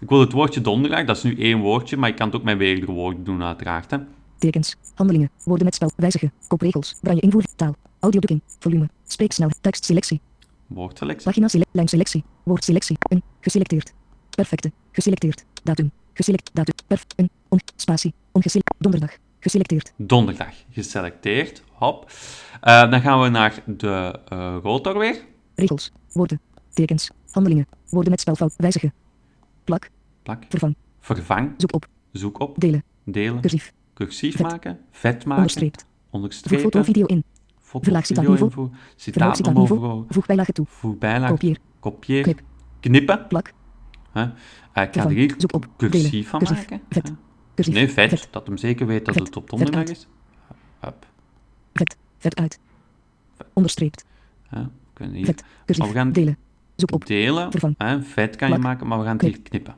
Ik 0.00 0.08
wil 0.08 0.20
het 0.20 0.32
woordje 0.32 0.60
donderdag, 0.60 1.04
dat 1.04 1.16
is 1.16 1.22
nu 1.22 1.38
één 1.38 1.60
woordje, 1.60 1.96
maar 1.96 2.08
ik 2.08 2.16
kan 2.16 2.26
het 2.26 2.36
ook 2.36 2.42
met 2.42 2.58
meerdere 2.58 2.92
woorden 2.92 3.24
doen 3.24 3.42
uiteraard. 3.42 3.90
Hè. 3.90 3.98
Tekens. 4.38 4.76
Handelingen. 4.94 5.30
Woorden 5.44 5.64
met 5.64 5.74
spel. 5.74 5.90
Wijzigen. 5.96 6.32
Kopregels. 6.48 6.94
Branje 7.00 7.20
invoer. 7.20 7.44
Taal. 7.56 7.74
Audiodrukking. 8.00 8.42
Volume. 8.58 8.88
Spreeksnel. 9.06 9.50
Tekstselectie. 9.60 10.20
Woordselectie. 10.66 11.24
Pagina 11.24 11.48
sele 11.48 11.66
lijnselectie. 11.72 12.24
Woordselectie. 12.42 12.96
Een. 13.08 13.22
Geselecteerd. 13.40 13.92
Perfecte. 14.36 14.72
Geselecteerd. 14.92 15.44
Datum. 15.62 15.90
Geselect. 16.14 16.50
Datum. 16.52 16.74
Perf. 16.86 17.04
Een. 17.16 17.30
On. 17.48 17.58
Spatie. 17.76 18.14
Ongeselecteerd. 18.32 18.82
Donderdag. 18.82 19.16
Geselecteerd. 19.40 19.92
Donderdag. 19.96 20.54
Geselecteerd. 20.70 21.62
Hop. 21.72 22.10
Eh, 22.60 22.90
dan 22.90 23.00
gaan 23.00 23.20
we 23.20 23.28
naar 23.28 23.62
de 23.66 24.20
eh 24.28 24.56
rotor 24.62 24.98
weer. 24.98 25.20
Regels. 25.54 25.92
Woorden. 26.12 26.40
Tekens. 26.70 27.10
Handelingen. 27.30 27.66
Woorden 27.90 28.10
met 28.10 28.20
spelfout. 28.20 28.54
Wijzigen. 28.56 28.92
Plak. 29.64 29.90
Plak. 30.22 30.42
Vervang. 30.48 30.74
Vervang. 31.00 31.54
Zoek 31.56 31.74
op. 31.74 31.86
Zoek 32.12 32.40
op. 32.40 32.60
Delen. 32.60 32.84
Delen. 33.04 33.40
Cursief. 33.40 33.72
Cursief 33.94 34.36
Vet. 34.36 34.46
maken. 34.46 34.78
Vet 34.90 35.14
maken. 35.18 35.36
Onderstreept. 35.36 35.80
Voeg 35.80 36.10
Onderstrepen. 36.10 36.62
foto 36.62 36.82
video 36.82 37.06
in. 37.06 37.24
Foto, 37.60 37.84
Verlaag 37.84 38.06
video 38.06 38.22
citaatniveau. 38.22 38.70
Citaatniveau. 38.96 39.66
citaatniveau. 39.66 40.04
Voeg 40.08 40.26
bijlage 40.26 40.52
toe. 40.52 40.66
Voeg 40.68 40.98
bijlaag. 40.98 41.30
Kopieer. 41.30 41.58
Kopieer. 41.80 42.22
Knip. 42.22 42.40
Knippen. 42.80 43.26
Plak. 43.26 43.52
Hè. 44.12 44.22
Ik 44.24 44.30
ga 44.74 44.90
er 45.04 45.08
hier 45.08 45.36
cursief 45.76 46.28
van 46.28 46.42
maken. 46.42 46.80
Cursief. 47.54 47.74
Nee, 47.74 47.88
vet. 47.88 48.28
Dat 48.30 48.46
hem 48.46 48.56
zeker 48.56 48.86
weet 48.86 49.04
dat 49.04 49.14
het 49.14 49.36
op 49.36 49.50
donderdag 49.50 49.82
is. 49.84 50.06
Hup. 50.80 51.06
Vet. 51.72 51.96
Vet 52.18 52.36
uit. 52.36 52.58
Onderstreept. 53.52 54.04
We 54.50 54.66
kunnen 54.92 55.14
hier 55.14 55.24
Vet. 55.24 55.44
Cursief. 55.66 55.86
We 55.86 55.92
gaan- 55.92 56.12
Delen. 56.12 56.36
Zoek 56.76 56.92
op. 56.92 57.06
delen. 57.06 57.50
Vet 58.04 58.36
kan 58.36 58.50
je 58.50 58.58
maken, 58.58 58.86
maar 58.86 58.98
we 58.98 59.04
gaan 59.04 59.16
het 59.16 59.22
hier 59.26 59.40
knippen. 59.40 59.74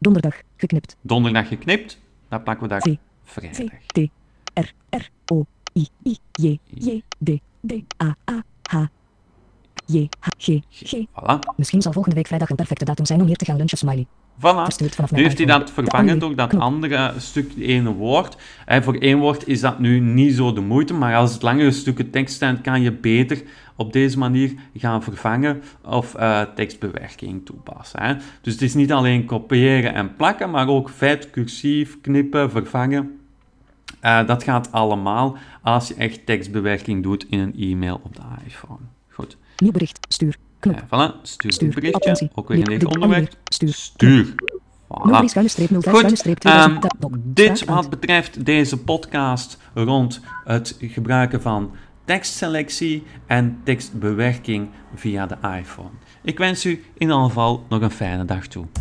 Donderdag. 0.00 0.40
Geknipt. 0.56 0.96
Donderdag 1.00 1.48
geknipt. 1.48 2.00
Dan 2.28 2.42
plakken 2.42 2.68
we 2.68 2.72
daar 2.72 2.96
vrijdag. 3.24 3.70
T. 3.86 3.98
R. 4.54 4.72
R. 4.90 5.08
O. 5.32 5.46
I. 5.72 5.86
I. 6.02 6.16
J. 6.32 6.58
J. 6.64 7.02
D. 7.24 7.30
D. 7.66 7.72
A. 8.02 8.16
A. 8.30 8.42
H. 8.70 8.84
J, 9.86 10.08
H, 10.20 10.28
G, 10.38 10.60
G. 10.70 10.94
Voilà. 10.94 11.38
Misschien 11.56 11.82
zal 11.82 11.92
volgende 11.92 12.16
week 12.16 12.26
vrijdag 12.26 12.50
een 12.50 12.56
perfecte 12.56 12.84
datum 12.84 13.06
zijn 13.06 13.20
om 13.20 13.26
hier 13.26 13.36
te 13.36 13.44
gaan 13.44 13.56
lunchen, 13.56 13.78
smiley. 13.78 14.06
Voilà. 14.38 14.66
Nu 15.10 15.22
heeft 15.22 15.38
hij 15.38 15.46
dat 15.46 15.70
vervangen 15.70 16.18
door 16.18 16.34
dat 16.34 16.58
andere 16.58 17.12
stuk, 17.18 17.52
ene 17.58 17.92
woord. 17.92 18.36
En 18.66 18.82
voor 18.82 18.94
één 18.94 19.18
woord 19.18 19.46
is 19.46 19.60
dat 19.60 19.78
nu 19.78 20.00
niet 20.00 20.34
zo 20.34 20.52
de 20.52 20.60
moeite, 20.60 20.94
maar 20.94 21.16
als 21.16 21.32
het 21.32 21.42
langere 21.42 21.70
stukken 21.70 22.10
tekst 22.10 22.38
zijn, 22.38 22.60
kan 22.60 22.82
je 22.82 22.92
beter 22.92 23.42
op 23.76 23.92
deze 23.92 24.18
manier 24.18 24.54
gaan 24.76 25.02
vervangen 25.02 25.62
of 25.84 26.14
eh, 26.14 26.42
tekstbewerking 26.54 27.46
toepassen. 27.46 28.02
Hè. 28.02 28.14
Dus 28.40 28.52
het 28.52 28.62
is 28.62 28.74
niet 28.74 28.92
alleen 28.92 29.24
kopiëren 29.24 29.94
en 29.94 30.16
plakken, 30.16 30.50
maar 30.50 30.68
ook 30.68 30.88
vet, 30.88 31.30
cursief, 31.30 32.00
knippen, 32.00 32.50
vervangen. 32.50 33.18
Eh, 34.00 34.26
dat 34.26 34.42
gaat 34.42 34.72
allemaal 34.72 35.36
als 35.62 35.88
je 35.88 35.94
echt 35.94 36.26
tekstbewerking 36.26 37.02
doet 37.02 37.26
in 37.28 37.38
een 37.38 37.54
e-mail 37.58 38.00
op 38.04 38.16
de 38.16 38.22
iPhone. 38.46 38.80
Goed. 39.08 39.36
Nieuw 39.58 39.72
bericht, 39.72 39.98
stuur. 40.08 40.36
Knop. 40.58 40.82
Voilà, 40.84 41.22
stuur 41.22 41.46
een 41.50 41.52
Stuur. 41.52 41.68
berichtje. 41.68 41.94
Attentie. 42.10 42.30
Ook 42.34 42.48
weer 42.48 42.58
een 42.58 42.78
lip- 42.78 42.86
onderwerp. 42.86 43.32
Stuur. 43.44 43.72
Stuur. 43.72 44.34
03 44.88 45.22
Voilà. 45.22 45.24
schuine 45.28 45.48
streep 45.50 45.68
05 45.68 45.94
Goed, 45.94 46.02
ehm, 46.04 46.14
2000. 46.14 46.80
tab, 46.80 46.94
Bob. 46.98 47.14
dit 47.24 47.64
wat 47.64 47.90
betreft 47.90 48.44
deze 48.44 48.76
podcast 48.82 49.58
rond 49.74 50.20
het 50.44 50.76
gebruiken 50.80 51.42
van 51.42 51.70
tekstselectie 52.04 53.02
en 53.26 53.60
tekstbewerking 53.64 54.68
via 54.94 55.26
de 55.26 55.36
iPhone. 55.58 55.88
Ik 56.22 56.38
wens 56.38 56.64
u 56.64 56.70
in 56.70 56.82
ieder 56.98 57.16
geval 57.16 57.64
nog 57.68 57.80
een 57.82 57.90
fijne 57.90 58.24
dag 58.24 58.46
toe. 58.46 58.66